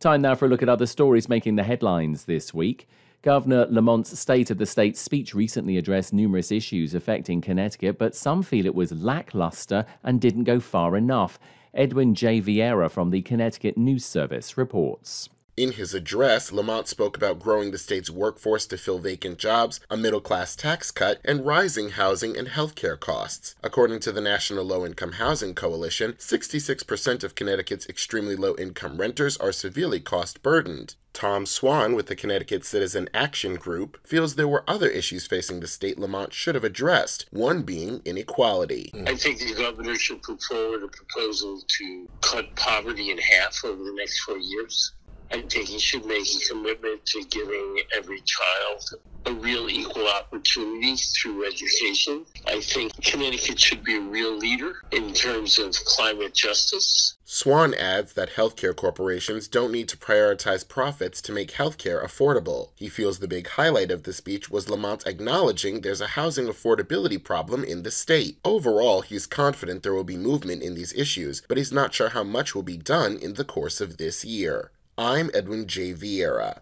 Time 0.00 0.20
now 0.20 0.34
for 0.34 0.44
a 0.44 0.48
look 0.48 0.62
at 0.62 0.68
other 0.68 0.84
stories 0.84 1.30
making 1.30 1.56
the 1.56 1.62
headlines 1.62 2.26
this 2.26 2.52
week. 2.52 2.86
Governor 3.22 3.66
Lamont's 3.66 4.18
State 4.18 4.50
of 4.50 4.56
the 4.56 4.64
State 4.64 4.96
speech 4.96 5.34
recently 5.34 5.76
addressed 5.76 6.14
numerous 6.14 6.50
issues 6.50 6.94
affecting 6.94 7.42
Connecticut, 7.42 7.98
but 7.98 8.16
some 8.16 8.42
feel 8.42 8.64
it 8.64 8.74
was 8.74 8.92
lackluster 8.92 9.84
and 10.02 10.22
didn't 10.22 10.44
go 10.44 10.58
far 10.58 10.96
enough. 10.96 11.38
Edwin 11.74 12.14
J. 12.14 12.40
Viera 12.40 12.90
from 12.90 13.10
the 13.10 13.20
Connecticut 13.20 13.76
News 13.76 14.06
Service 14.06 14.56
reports. 14.56 15.28
In 15.56 15.72
his 15.72 15.94
address, 15.94 16.52
Lamont 16.52 16.88
spoke 16.88 17.16
about 17.16 17.40
growing 17.40 17.70
the 17.70 17.78
state's 17.78 18.08
workforce 18.08 18.66
to 18.66 18.78
fill 18.78 18.98
vacant 18.98 19.38
jobs, 19.38 19.80
a 19.90 19.96
middle 19.96 20.20
class 20.20 20.56
tax 20.56 20.90
cut, 20.90 21.20
and 21.24 21.44
rising 21.44 21.90
housing 21.90 22.36
and 22.36 22.48
healthcare 22.48 22.98
costs. 22.98 23.54
According 23.62 24.00
to 24.00 24.12
the 24.12 24.20
National 24.20 24.64
Low 24.64 24.86
Income 24.86 25.12
Housing 25.12 25.54
Coalition, 25.54 26.12
66% 26.14 27.24
of 27.24 27.34
Connecticut's 27.34 27.88
extremely 27.88 28.36
low 28.36 28.54
income 28.56 28.98
renters 28.98 29.36
are 29.36 29.52
severely 29.52 30.00
cost 30.00 30.42
burdened. 30.42 30.94
Tom 31.12 31.44
Swan 31.44 31.94
with 31.94 32.06
the 32.06 32.14
Connecticut 32.14 32.64
Citizen 32.64 33.08
Action 33.12 33.56
Group 33.56 33.98
feels 34.06 34.36
there 34.36 34.46
were 34.46 34.64
other 34.68 34.88
issues 34.88 35.26
facing 35.26 35.60
the 35.60 35.66
state 35.66 35.98
Lamont 35.98 36.32
should 36.32 36.54
have 36.54 36.64
addressed, 36.64 37.26
one 37.30 37.62
being 37.62 38.00
inequality. 38.04 38.92
I 39.06 39.16
think 39.16 39.40
the 39.40 39.54
governor 39.54 39.96
should 39.96 40.22
put 40.22 40.40
forward 40.42 40.84
a 40.84 40.88
proposal 40.88 41.62
to 41.66 42.08
cut 42.20 42.54
poverty 42.54 43.10
in 43.10 43.18
half 43.18 43.64
over 43.64 43.82
the 43.82 43.92
next 43.92 44.20
four 44.20 44.38
years. 44.38 44.92
I 45.32 45.42
think 45.42 45.68
he 45.68 45.78
should 45.78 46.04
make 46.06 46.26
a 46.26 46.48
commitment 46.48 47.06
to 47.06 47.24
giving 47.30 47.82
every 47.96 48.20
child 48.22 48.82
a 49.26 49.32
real 49.34 49.68
equal 49.68 50.08
opportunity 50.08 50.96
through 50.96 51.46
education. 51.46 52.24
I 52.46 52.60
think 52.60 52.92
Connecticut 53.04 53.60
should 53.60 53.84
be 53.84 53.96
a 53.96 54.00
real 54.00 54.36
leader 54.36 54.82
in 54.90 55.12
terms 55.12 55.58
of 55.58 55.74
climate 55.84 56.34
justice. 56.34 57.14
Swan 57.24 57.74
adds 57.74 58.14
that 58.14 58.30
healthcare 58.30 58.74
corporations 58.74 59.46
don't 59.46 59.70
need 59.70 59.88
to 59.90 59.96
prioritize 59.96 60.66
profits 60.66 61.22
to 61.22 61.32
make 61.32 61.52
healthcare 61.52 62.04
affordable. 62.04 62.70
He 62.74 62.88
feels 62.88 63.20
the 63.20 63.28
big 63.28 63.46
highlight 63.46 63.92
of 63.92 64.02
the 64.02 64.12
speech 64.12 64.50
was 64.50 64.68
Lamont 64.68 65.06
acknowledging 65.06 65.80
there's 65.80 66.00
a 66.00 66.08
housing 66.08 66.46
affordability 66.46 67.22
problem 67.22 67.62
in 67.62 67.84
the 67.84 67.92
state. 67.92 68.38
Overall, 68.44 69.02
he's 69.02 69.26
confident 69.26 69.84
there 69.84 69.94
will 69.94 70.02
be 70.02 70.16
movement 70.16 70.62
in 70.62 70.74
these 70.74 70.92
issues, 70.94 71.42
but 71.48 71.56
he's 71.56 71.72
not 71.72 71.94
sure 71.94 72.08
how 72.08 72.24
much 72.24 72.54
will 72.54 72.64
be 72.64 72.76
done 72.76 73.16
in 73.16 73.34
the 73.34 73.44
course 73.44 73.80
of 73.80 73.96
this 73.96 74.24
year. 74.24 74.72
I'm 75.00 75.30
Edwin 75.32 75.66
J. 75.66 75.94
Viera. 75.94 76.60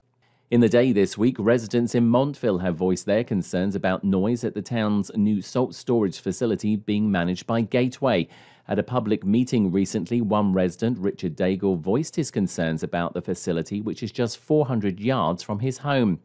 In 0.53 0.61
the 0.61 0.69
day 0.69 0.93
this 0.93 1.19
week, 1.19 1.35
residents 1.41 1.97
in 1.97 2.07
Montville 2.07 2.59
have 2.59 2.77
voiced 2.77 3.05
their 3.05 3.25
concerns 3.25 3.75
about 3.75 4.05
noise 4.05 4.45
at 4.45 4.55
the 4.55 4.63
town's 4.63 5.11
new 5.17 5.43
salt 5.43 5.75
storage 5.75 6.21
facility 6.21 6.77
being 6.77 7.11
managed 7.11 7.49
by 7.49 7.63
Gateway. 7.63 8.29
At 8.69 8.79
a 8.79 8.85
public 8.85 9.27
meeting 9.27 9.73
recently, 9.73 10.21
one 10.21 10.53
resident, 10.53 11.01
Richard 11.01 11.37
Daigle, 11.37 11.81
voiced 11.81 12.15
his 12.15 12.31
concerns 12.31 12.85
about 12.85 13.13
the 13.13 13.23
facility, 13.23 13.81
which 13.81 14.05
is 14.05 14.13
just 14.13 14.39
400 14.39 15.01
yards 15.01 15.43
from 15.43 15.59
his 15.59 15.79
home. 15.79 16.21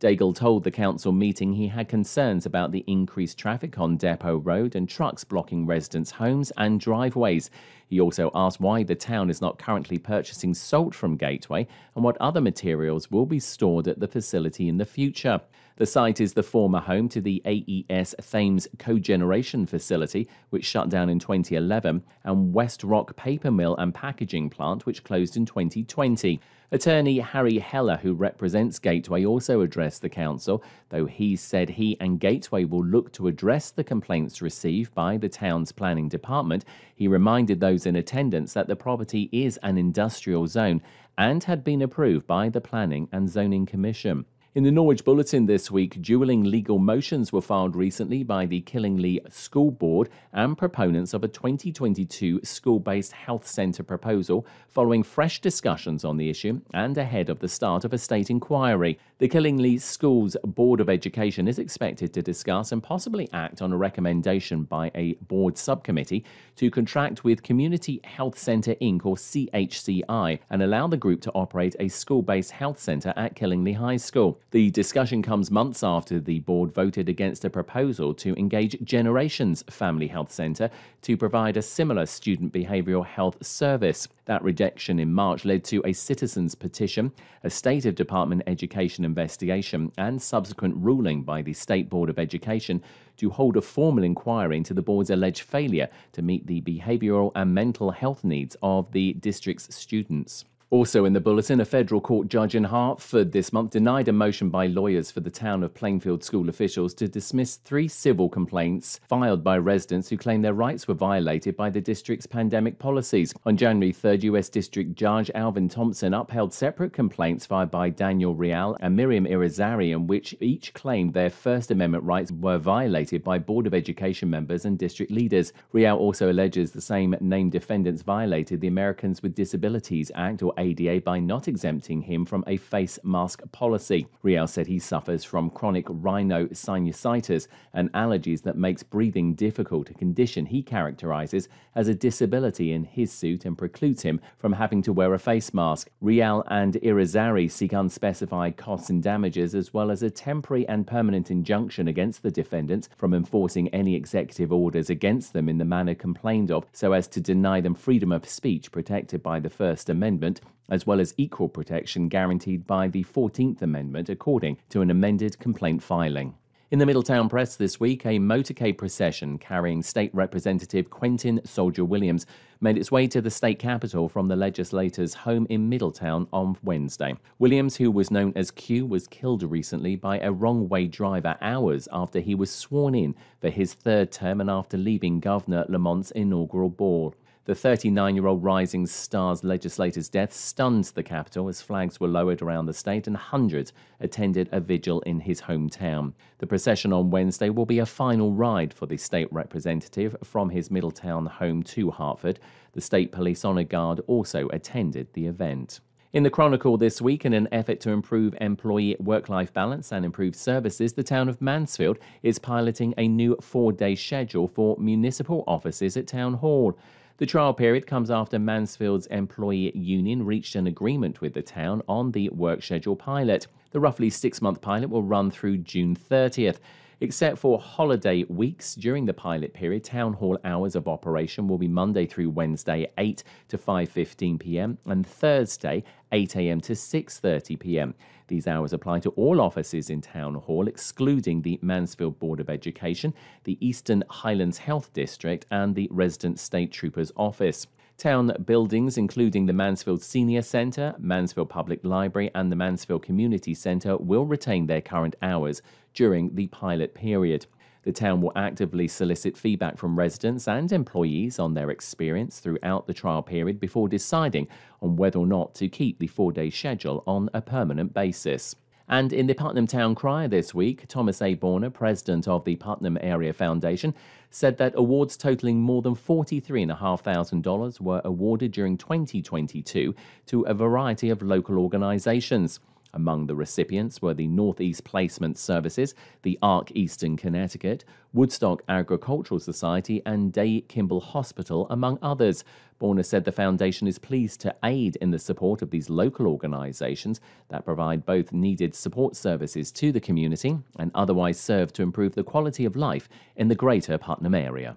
Daigle 0.00 0.34
told 0.34 0.64
the 0.64 0.70
council 0.70 1.12
meeting 1.12 1.52
he 1.52 1.68
had 1.68 1.86
concerns 1.86 2.46
about 2.46 2.72
the 2.72 2.82
increased 2.86 3.36
traffic 3.36 3.78
on 3.78 3.98
Depot 3.98 4.38
Road 4.38 4.74
and 4.74 4.88
trucks 4.88 5.24
blocking 5.24 5.66
residents' 5.66 6.12
homes 6.12 6.50
and 6.56 6.80
driveways. 6.80 7.50
He 7.86 8.00
also 8.00 8.30
asked 8.34 8.60
why 8.60 8.82
the 8.82 8.94
town 8.94 9.28
is 9.28 9.42
not 9.42 9.58
currently 9.58 9.98
purchasing 9.98 10.54
salt 10.54 10.94
from 10.94 11.18
Gateway 11.18 11.66
and 11.94 12.02
what 12.02 12.16
other 12.18 12.40
materials 12.40 13.10
will 13.10 13.26
be 13.26 13.38
stored 13.38 13.86
at 13.88 14.00
the 14.00 14.08
facility 14.08 14.70
in 14.70 14.78
the 14.78 14.86
future. 14.86 15.42
The 15.80 15.86
site 15.86 16.20
is 16.20 16.34
the 16.34 16.42
former 16.42 16.80
home 16.80 17.08
to 17.08 17.22
the 17.22 17.40
AES 17.46 18.14
Thames 18.20 18.68
Cogeneration 18.76 19.66
Facility, 19.66 20.28
which 20.50 20.66
shut 20.66 20.90
down 20.90 21.08
in 21.08 21.18
2011, 21.18 22.02
and 22.22 22.52
West 22.52 22.84
Rock 22.84 23.16
Paper 23.16 23.50
Mill 23.50 23.74
and 23.76 23.94
Packaging 23.94 24.50
Plant, 24.50 24.84
which 24.84 25.02
closed 25.04 25.38
in 25.38 25.46
2020. 25.46 26.38
Attorney 26.70 27.18
Harry 27.20 27.58
Heller, 27.58 27.96
who 27.96 28.12
represents 28.12 28.78
Gateway, 28.78 29.24
also 29.24 29.62
addressed 29.62 30.02
the 30.02 30.10
council, 30.10 30.62
though 30.90 31.06
he 31.06 31.34
said 31.34 31.70
he 31.70 31.96
and 31.98 32.20
Gateway 32.20 32.66
will 32.66 32.84
look 32.84 33.10
to 33.12 33.26
address 33.28 33.70
the 33.70 33.82
complaints 33.82 34.42
received 34.42 34.92
by 34.92 35.16
the 35.16 35.30
town's 35.30 35.72
planning 35.72 36.10
department. 36.10 36.66
He 36.94 37.08
reminded 37.08 37.58
those 37.58 37.86
in 37.86 37.96
attendance 37.96 38.52
that 38.52 38.66
the 38.66 38.76
property 38.76 39.30
is 39.32 39.58
an 39.62 39.78
industrial 39.78 40.46
zone 40.46 40.82
and 41.16 41.42
had 41.44 41.64
been 41.64 41.80
approved 41.80 42.26
by 42.26 42.50
the 42.50 42.60
Planning 42.60 43.08
and 43.12 43.30
Zoning 43.30 43.64
Commission. 43.64 44.26
In 44.52 44.64
the 44.64 44.72
Norwich 44.72 45.04
Bulletin 45.04 45.46
this 45.46 45.70
week, 45.70 46.02
dueling 46.02 46.42
legal 46.42 46.80
motions 46.80 47.32
were 47.32 47.40
filed 47.40 47.76
recently 47.76 48.24
by 48.24 48.46
the 48.46 48.62
Killingly 48.62 49.20
School 49.28 49.70
Board 49.70 50.08
and 50.32 50.58
proponents 50.58 51.14
of 51.14 51.22
a 51.22 51.28
2022 51.28 52.40
school 52.42 52.80
based 52.80 53.12
health 53.12 53.46
centre 53.46 53.84
proposal, 53.84 54.44
following 54.66 55.04
fresh 55.04 55.40
discussions 55.40 56.04
on 56.04 56.16
the 56.16 56.28
issue 56.28 56.60
and 56.74 56.98
ahead 56.98 57.30
of 57.30 57.38
the 57.38 57.46
start 57.46 57.84
of 57.84 57.92
a 57.92 57.98
state 57.98 58.28
inquiry. 58.28 58.98
The 59.18 59.28
Killingly 59.28 59.78
Schools 59.78 60.36
Board 60.42 60.80
of 60.80 60.90
Education 60.90 61.46
is 61.46 61.60
expected 61.60 62.12
to 62.14 62.22
discuss 62.22 62.72
and 62.72 62.82
possibly 62.82 63.28
act 63.32 63.62
on 63.62 63.72
a 63.72 63.76
recommendation 63.76 64.64
by 64.64 64.90
a 64.96 65.12
board 65.28 65.58
subcommittee 65.58 66.24
to 66.56 66.72
contract 66.72 67.22
with 67.22 67.44
Community 67.44 68.00
Health 68.02 68.36
Centre 68.36 68.74
Inc. 68.82 69.06
or 69.06 69.14
CHCI 69.14 70.40
and 70.50 70.60
allow 70.60 70.88
the 70.88 70.96
group 70.96 71.20
to 71.20 71.32
operate 71.34 71.76
a 71.78 71.86
school 71.86 72.22
based 72.22 72.50
health 72.50 72.80
centre 72.80 73.14
at 73.14 73.36
Killingly 73.36 73.74
High 73.74 73.98
School. 73.98 74.40
The 74.52 74.68
discussion 74.72 75.22
comes 75.22 75.48
months 75.48 75.84
after 75.84 76.18
the 76.18 76.40
board 76.40 76.72
voted 76.72 77.08
against 77.08 77.44
a 77.44 77.50
proposal 77.50 78.12
to 78.14 78.34
engage 78.34 78.82
Generations 78.82 79.62
Family 79.70 80.08
Health 80.08 80.32
Centre 80.32 80.70
to 81.02 81.16
provide 81.16 81.56
a 81.56 81.62
similar 81.62 82.04
student 82.04 82.52
behavioural 82.52 83.06
health 83.06 83.46
service. 83.46 84.08
That 84.24 84.42
rejection 84.42 84.98
in 84.98 85.14
March 85.14 85.44
led 85.44 85.62
to 85.66 85.82
a 85.84 85.92
citizens' 85.92 86.56
petition, 86.56 87.12
a 87.44 87.50
State 87.50 87.86
of 87.86 87.94
Department 87.94 88.42
Education 88.48 89.04
investigation, 89.04 89.92
and 89.98 90.20
subsequent 90.20 90.74
ruling 90.78 91.22
by 91.22 91.42
the 91.42 91.52
State 91.52 91.88
Board 91.88 92.10
of 92.10 92.18
Education 92.18 92.82
to 93.18 93.30
hold 93.30 93.56
a 93.56 93.62
formal 93.62 94.02
inquiry 94.02 94.56
into 94.56 94.74
the 94.74 94.82
board's 94.82 95.10
alleged 95.10 95.42
failure 95.42 95.88
to 96.10 96.22
meet 96.22 96.48
the 96.48 96.60
behavioural 96.62 97.30
and 97.36 97.54
mental 97.54 97.92
health 97.92 98.24
needs 98.24 98.56
of 98.64 98.90
the 98.90 99.12
district's 99.12 99.72
students. 99.72 100.44
Also 100.72 101.04
in 101.04 101.12
the 101.12 101.20
bulletin, 101.20 101.60
a 101.60 101.64
federal 101.64 102.00
court 102.00 102.28
judge 102.28 102.54
in 102.54 102.62
Hartford 102.62 103.32
this 103.32 103.52
month 103.52 103.72
denied 103.72 104.06
a 104.06 104.12
motion 104.12 104.50
by 104.50 104.68
lawyers 104.68 105.10
for 105.10 105.18
the 105.18 105.28
town 105.28 105.64
of 105.64 105.74
Plainfield 105.74 106.22
school 106.22 106.48
officials 106.48 106.94
to 106.94 107.08
dismiss 107.08 107.56
three 107.56 107.88
civil 107.88 108.28
complaints 108.28 109.00
filed 109.08 109.42
by 109.42 109.58
residents 109.58 110.08
who 110.08 110.16
claim 110.16 110.42
their 110.42 110.54
rights 110.54 110.86
were 110.86 110.94
violated 110.94 111.56
by 111.56 111.70
the 111.70 111.80
district's 111.80 112.24
pandemic 112.24 112.78
policies. 112.78 113.34
On 113.46 113.56
January 113.56 113.92
3rd, 113.92 114.22
U.S. 114.22 114.48
District 114.48 114.94
Judge 114.94 115.28
Alvin 115.34 115.68
Thompson 115.68 116.14
upheld 116.14 116.54
separate 116.54 116.92
complaints 116.92 117.44
filed 117.44 117.72
by 117.72 117.90
Daniel 117.90 118.36
Rial 118.36 118.76
and 118.78 118.94
Miriam 118.94 119.26
Irizarry, 119.26 119.90
in 119.90 120.06
which 120.06 120.36
each 120.38 120.72
claimed 120.72 121.14
their 121.14 121.30
First 121.30 121.72
Amendment 121.72 122.04
rights 122.04 122.30
were 122.30 122.58
violated 122.58 123.24
by 123.24 123.40
Board 123.40 123.66
of 123.66 123.74
Education 123.74 124.30
members 124.30 124.64
and 124.64 124.78
district 124.78 125.10
leaders. 125.10 125.52
Real 125.72 125.96
also 125.96 126.30
alleges 126.30 126.70
the 126.70 126.80
same 126.80 127.16
named 127.20 127.50
defendants 127.50 128.02
violated 128.02 128.60
the 128.60 128.68
Americans 128.68 129.20
with 129.20 129.34
Disabilities 129.34 130.12
Act 130.14 130.44
or 130.44 130.54
ADA 130.60 131.00
by 131.00 131.18
not 131.18 131.48
exempting 131.48 132.02
him 132.02 132.24
from 132.24 132.44
a 132.46 132.56
face 132.58 132.98
mask 133.02 133.42
policy. 133.50 134.06
Real 134.22 134.46
said 134.46 134.66
he 134.66 134.78
suffers 134.78 135.24
from 135.24 135.50
chronic 135.50 135.86
rhinosinusitis, 135.86 137.48
an 137.72 137.88
allergies 137.90 138.42
that 138.42 138.56
makes 138.56 138.82
breathing 138.82 139.34
difficult, 139.34 139.90
a 139.90 139.94
condition 139.94 140.46
he 140.46 140.62
characterizes 140.62 141.48
as 141.74 141.88
a 141.88 141.94
disability 141.94 142.72
in 142.72 142.84
his 142.84 143.10
suit 143.10 143.44
and 143.44 143.56
precludes 143.56 144.02
him 144.02 144.20
from 144.38 144.52
having 144.52 144.82
to 144.82 144.92
wear 144.92 145.14
a 145.14 145.18
face 145.18 145.54
mask. 145.54 145.88
Real 146.00 146.44
and 146.48 146.74
Irizarry 146.74 147.50
seek 147.50 147.72
unspecified 147.72 148.56
costs 148.56 148.90
and 148.90 149.02
damages 149.02 149.54
as 149.54 149.72
well 149.72 149.90
as 149.90 150.02
a 150.02 150.10
temporary 150.10 150.68
and 150.68 150.86
permanent 150.86 151.30
injunction 151.30 151.88
against 151.88 152.22
the 152.22 152.30
defendants 152.30 152.88
from 152.96 153.14
enforcing 153.14 153.68
any 153.68 153.94
executive 153.94 154.52
orders 154.52 154.90
against 154.90 155.32
them 155.32 155.48
in 155.48 155.58
the 155.58 155.64
manner 155.64 155.94
complained 155.94 156.50
of 156.50 156.66
so 156.72 156.92
as 156.92 157.08
to 157.08 157.20
deny 157.20 157.60
them 157.60 157.74
freedom 157.74 158.12
of 158.12 158.28
speech 158.28 158.70
protected 158.70 159.22
by 159.22 159.40
the 159.40 159.50
First 159.50 159.88
Amendment 159.88 160.40
as 160.68 160.86
well 160.86 161.00
as 161.00 161.14
equal 161.16 161.48
protection 161.48 162.08
guaranteed 162.08 162.66
by 162.66 162.88
the 162.88 163.04
14th 163.04 163.62
Amendment, 163.62 164.08
according 164.08 164.58
to 164.68 164.80
an 164.80 164.90
amended 164.90 165.38
complaint 165.38 165.82
filing. 165.82 166.34
In 166.70 166.78
the 166.78 166.86
Middletown 166.86 167.28
Press 167.28 167.56
this 167.56 167.80
week, 167.80 168.06
a 168.06 168.20
motorcade 168.20 168.78
procession 168.78 169.38
carrying 169.38 169.82
State 169.82 170.14
Representative 170.14 170.88
Quentin 170.88 171.40
Soldier 171.44 171.84
Williams 171.84 172.26
made 172.60 172.78
its 172.78 172.92
way 172.92 173.08
to 173.08 173.20
the 173.20 173.28
state 173.28 173.58
capitol 173.58 174.08
from 174.08 174.28
the 174.28 174.36
legislator's 174.36 175.14
home 175.14 175.48
in 175.50 175.68
Middletown 175.68 176.28
on 176.32 176.56
Wednesday. 176.62 177.16
Williams, 177.40 177.74
who 177.74 177.90
was 177.90 178.12
known 178.12 178.32
as 178.36 178.52
Q, 178.52 178.86
was 178.86 179.08
killed 179.08 179.42
recently 179.42 179.96
by 179.96 180.20
a 180.20 180.30
wrong 180.30 180.68
way 180.68 180.86
driver 180.86 181.36
hours 181.40 181.88
after 181.90 182.20
he 182.20 182.36
was 182.36 182.52
sworn 182.52 182.94
in 182.94 183.16
for 183.40 183.50
his 183.50 183.74
third 183.74 184.12
term 184.12 184.40
and 184.40 184.48
after 184.48 184.76
leaving 184.76 185.18
Governor 185.18 185.64
Lamont's 185.68 186.12
inaugural 186.12 186.70
ball. 186.70 187.16
The 187.50 187.56
39 187.56 188.14
year 188.14 188.28
old 188.28 188.44
Rising 188.44 188.86
Stars 188.86 189.42
legislator's 189.42 190.08
death 190.08 190.32
stunned 190.32 190.84
the 190.84 191.02
capital 191.02 191.48
as 191.48 191.60
flags 191.60 191.98
were 191.98 192.06
lowered 192.06 192.42
around 192.42 192.66
the 192.66 192.72
state 192.72 193.08
and 193.08 193.16
hundreds 193.16 193.72
attended 193.98 194.48
a 194.52 194.60
vigil 194.60 195.00
in 195.00 195.18
his 195.18 195.40
hometown. 195.40 196.12
The 196.38 196.46
procession 196.46 196.92
on 196.92 197.10
Wednesday 197.10 197.50
will 197.50 197.66
be 197.66 197.80
a 197.80 197.86
final 197.86 198.30
ride 198.30 198.72
for 198.72 198.86
the 198.86 198.96
state 198.96 199.26
representative 199.32 200.14
from 200.22 200.50
his 200.50 200.70
Middletown 200.70 201.26
home 201.26 201.64
to 201.64 201.90
Hartford. 201.90 202.38
The 202.74 202.80
State 202.80 203.10
Police 203.10 203.44
Honour 203.44 203.64
Guard 203.64 204.00
also 204.06 204.46
attended 204.50 205.12
the 205.14 205.26
event. 205.26 205.80
In 206.12 206.22
the 206.22 206.30
Chronicle 206.30 206.76
this 206.76 207.02
week, 207.02 207.24
in 207.24 207.32
an 207.32 207.48
effort 207.50 207.80
to 207.80 207.90
improve 207.90 208.32
employee 208.40 208.96
work 209.00 209.28
life 209.28 209.52
balance 209.52 209.90
and 209.90 210.04
improve 210.04 210.36
services, 210.36 210.92
the 210.92 211.02
town 211.02 211.28
of 211.28 211.42
Mansfield 211.42 211.98
is 212.22 212.38
piloting 212.38 212.94
a 212.96 213.08
new 213.08 213.36
four 213.40 213.72
day 213.72 213.96
schedule 213.96 214.46
for 214.46 214.76
municipal 214.78 215.42
offices 215.48 215.96
at 215.96 216.06
Town 216.06 216.34
Hall. 216.34 216.78
The 217.20 217.26
trial 217.26 217.52
period 217.52 217.86
comes 217.86 218.10
after 218.10 218.38
Mansfield's 218.38 219.06
employee 219.08 219.76
union 219.76 220.24
reached 220.24 220.54
an 220.54 220.66
agreement 220.66 221.20
with 221.20 221.34
the 221.34 221.42
town 221.42 221.82
on 221.86 222.12
the 222.12 222.30
work 222.30 222.62
schedule 222.62 222.96
pilot. 222.96 223.46
The 223.72 223.80
roughly 223.80 224.08
six 224.08 224.40
month 224.40 224.62
pilot 224.62 224.88
will 224.88 225.02
run 225.02 225.30
through 225.30 225.58
June 225.58 225.94
30th. 225.94 226.60
Except 227.02 227.36
for 227.36 227.58
holiday 227.58 228.24
weeks 228.24 228.74
during 228.74 229.04
the 229.04 229.12
pilot 229.12 229.52
period, 229.52 229.84
town 229.84 230.14
hall 230.14 230.38
hours 230.44 230.74
of 230.74 230.88
operation 230.88 231.46
will 231.46 231.58
be 231.58 231.68
Monday 231.68 232.06
through 232.06 232.30
Wednesday 232.30 232.90
8 232.96 233.22
to 233.48 233.58
5:15 233.58 234.40
p.m. 234.40 234.78
and 234.86 235.06
Thursday 235.06 235.84
8 236.12 236.36
a.m. 236.36 236.60
to 236.62 236.72
6:30 236.72 237.58
p.m. 237.60 237.94
These 238.30 238.46
hours 238.46 238.72
apply 238.72 239.00
to 239.00 239.10
all 239.10 239.40
offices 239.40 239.90
in 239.90 240.02
town 240.02 240.36
hall 240.36 240.68
excluding 240.68 241.42
the 241.42 241.58
Mansfield 241.62 242.20
Board 242.20 242.38
of 242.38 242.48
Education, 242.48 243.12
the 243.42 243.58
Eastern 243.60 244.04
Highlands 244.08 244.58
Health 244.58 244.92
District 244.92 245.44
and 245.50 245.74
the 245.74 245.88
Resident 245.90 246.38
State 246.38 246.70
Troopers 246.70 247.10
Office. 247.16 247.66
Town 247.98 248.32
buildings, 248.46 248.96
including 248.96 249.46
the 249.46 249.52
Mansfield 249.52 250.00
Senior 250.00 250.42
Centre, 250.42 250.94
Mansfield 250.96 251.50
Public 251.50 251.84
Library, 251.84 252.30
and 252.32 252.52
the 252.52 252.56
Mansfield 252.56 253.02
Community 253.02 253.52
Centre, 253.52 253.96
will 253.96 254.24
retain 254.24 254.68
their 254.68 254.80
current 254.80 255.16
hours 255.20 255.60
during 255.92 256.36
the 256.36 256.46
pilot 256.46 256.94
period. 256.94 257.46
The 257.82 257.92
town 257.92 258.20
will 258.20 258.32
actively 258.36 258.88
solicit 258.88 259.38
feedback 259.38 259.78
from 259.78 259.98
residents 259.98 260.46
and 260.46 260.70
employees 260.70 261.38
on 261.38 261.54
their 261.54 261.70
experience 261.70 262.38
throughout 262.38 262.86
the 262.86 262.92
trial 262.94 263.22
period 263.22 263.58
before 263.58 263.88
deciding 263.88 264.48
on 264.82 264.96
whether 264.96 265.18
or 265.18 265.26
not 265.26 265.54
to 265.56 265.68
keep 265.68 265.98
the 265.98 266.06
four 266.06 266.30
day 266.30 266.50
schedule 266.50 267.02
on 267.06 267.30
a 267.32 267.40
permanent 267.40 267.94
basis. 267.94 268.54
And 268.90 269.12
in 269.12 269.28
the 269.28 269.34
Putnam 269.34 269.68
Town 269.68 269.94
Crier 269.94 270.26
this 270.26 270.52
week, 270.52 270.88
Thomas 270.88 271.22
A. 271.22 271.36
Borner, 271.36 271.72
president 271.72 272.26
of 272.26 272.44
the 272.44 272.56
Putnam 272.56 272.98
Area 273.00 273.32
Foundation, 273.32 273.94
said 274.30 274.58
that 274.58 274.74
awards 274.74 275.16
totaling 275.16 275.60
more 275.60 275.80
than 275.80 275.94
$43,500 275.94 277.80
were 277.80 278.00
awarded 278.04 278.50
during 278.50 278.76
2022 278.76 279.94
to 280.26 280.42
a 280.42 280.52
variety 280.52 281.08
of 281.08 281.22
local 281.22 281.56
organizations. 281.56 282.58
Among 282.92 283.26
the 283.26 283.34
recipients 283.34 284.02
were 284.02 284.14
the 284.14 284.26
Northeast 284.26 284.84
Placement 284.84 285.38
Services, 285.38 285.94
the 286.22 286.38
ARC 286.42 286.72
Eastern 286.74 287.16
Connecticut, 287.16 287.84
Woodstock 288.12 288.62
Agricultural 288.68 289.38
Society, 289.38 290.02
and 290.04 290.32
Day 290.32 290.62
Kimball 290.62 291.00
Hospital, 291.00 291.66
among 291.70 291.98
others. 292.02 292.44
Borner 292.80 293.04
said 293.04 293.24
the 293.24 293.32
foundation 293.32 293.86
is 293.86 293.98
pleased 293.98 294.40
to 294.40 294.54
aid 294.64 294.96
in 294.96 295.10
the 295.10 295.18
support 295.18 295.62
of 295.62 295.70
these 295.70 295.90
local 295.90 296.26
organisations 296.26 297.20
that 297.48 297.64
provide 297.64 298.06
both 298.06 298.32
needed 298.32 298.74
support 298.74 299.14
services 299.14 299.70
to 299.72 299.92
the 299.92 300.00
community 300.00 300.58
and 300.78 300.90
otherwise 300.94 301.38
serve 301.38 301.72
to 301.74 301.82
improve 301.82 302.14
the 302.14 302.24
quality 302.24 302.64
of 302.64 302.76
life 302.76 303.08
in 303.36 303.48
the 303.48 303.54
greater 303.54 303.98
Putnam 303.98 304.34
area. 304.34 304.76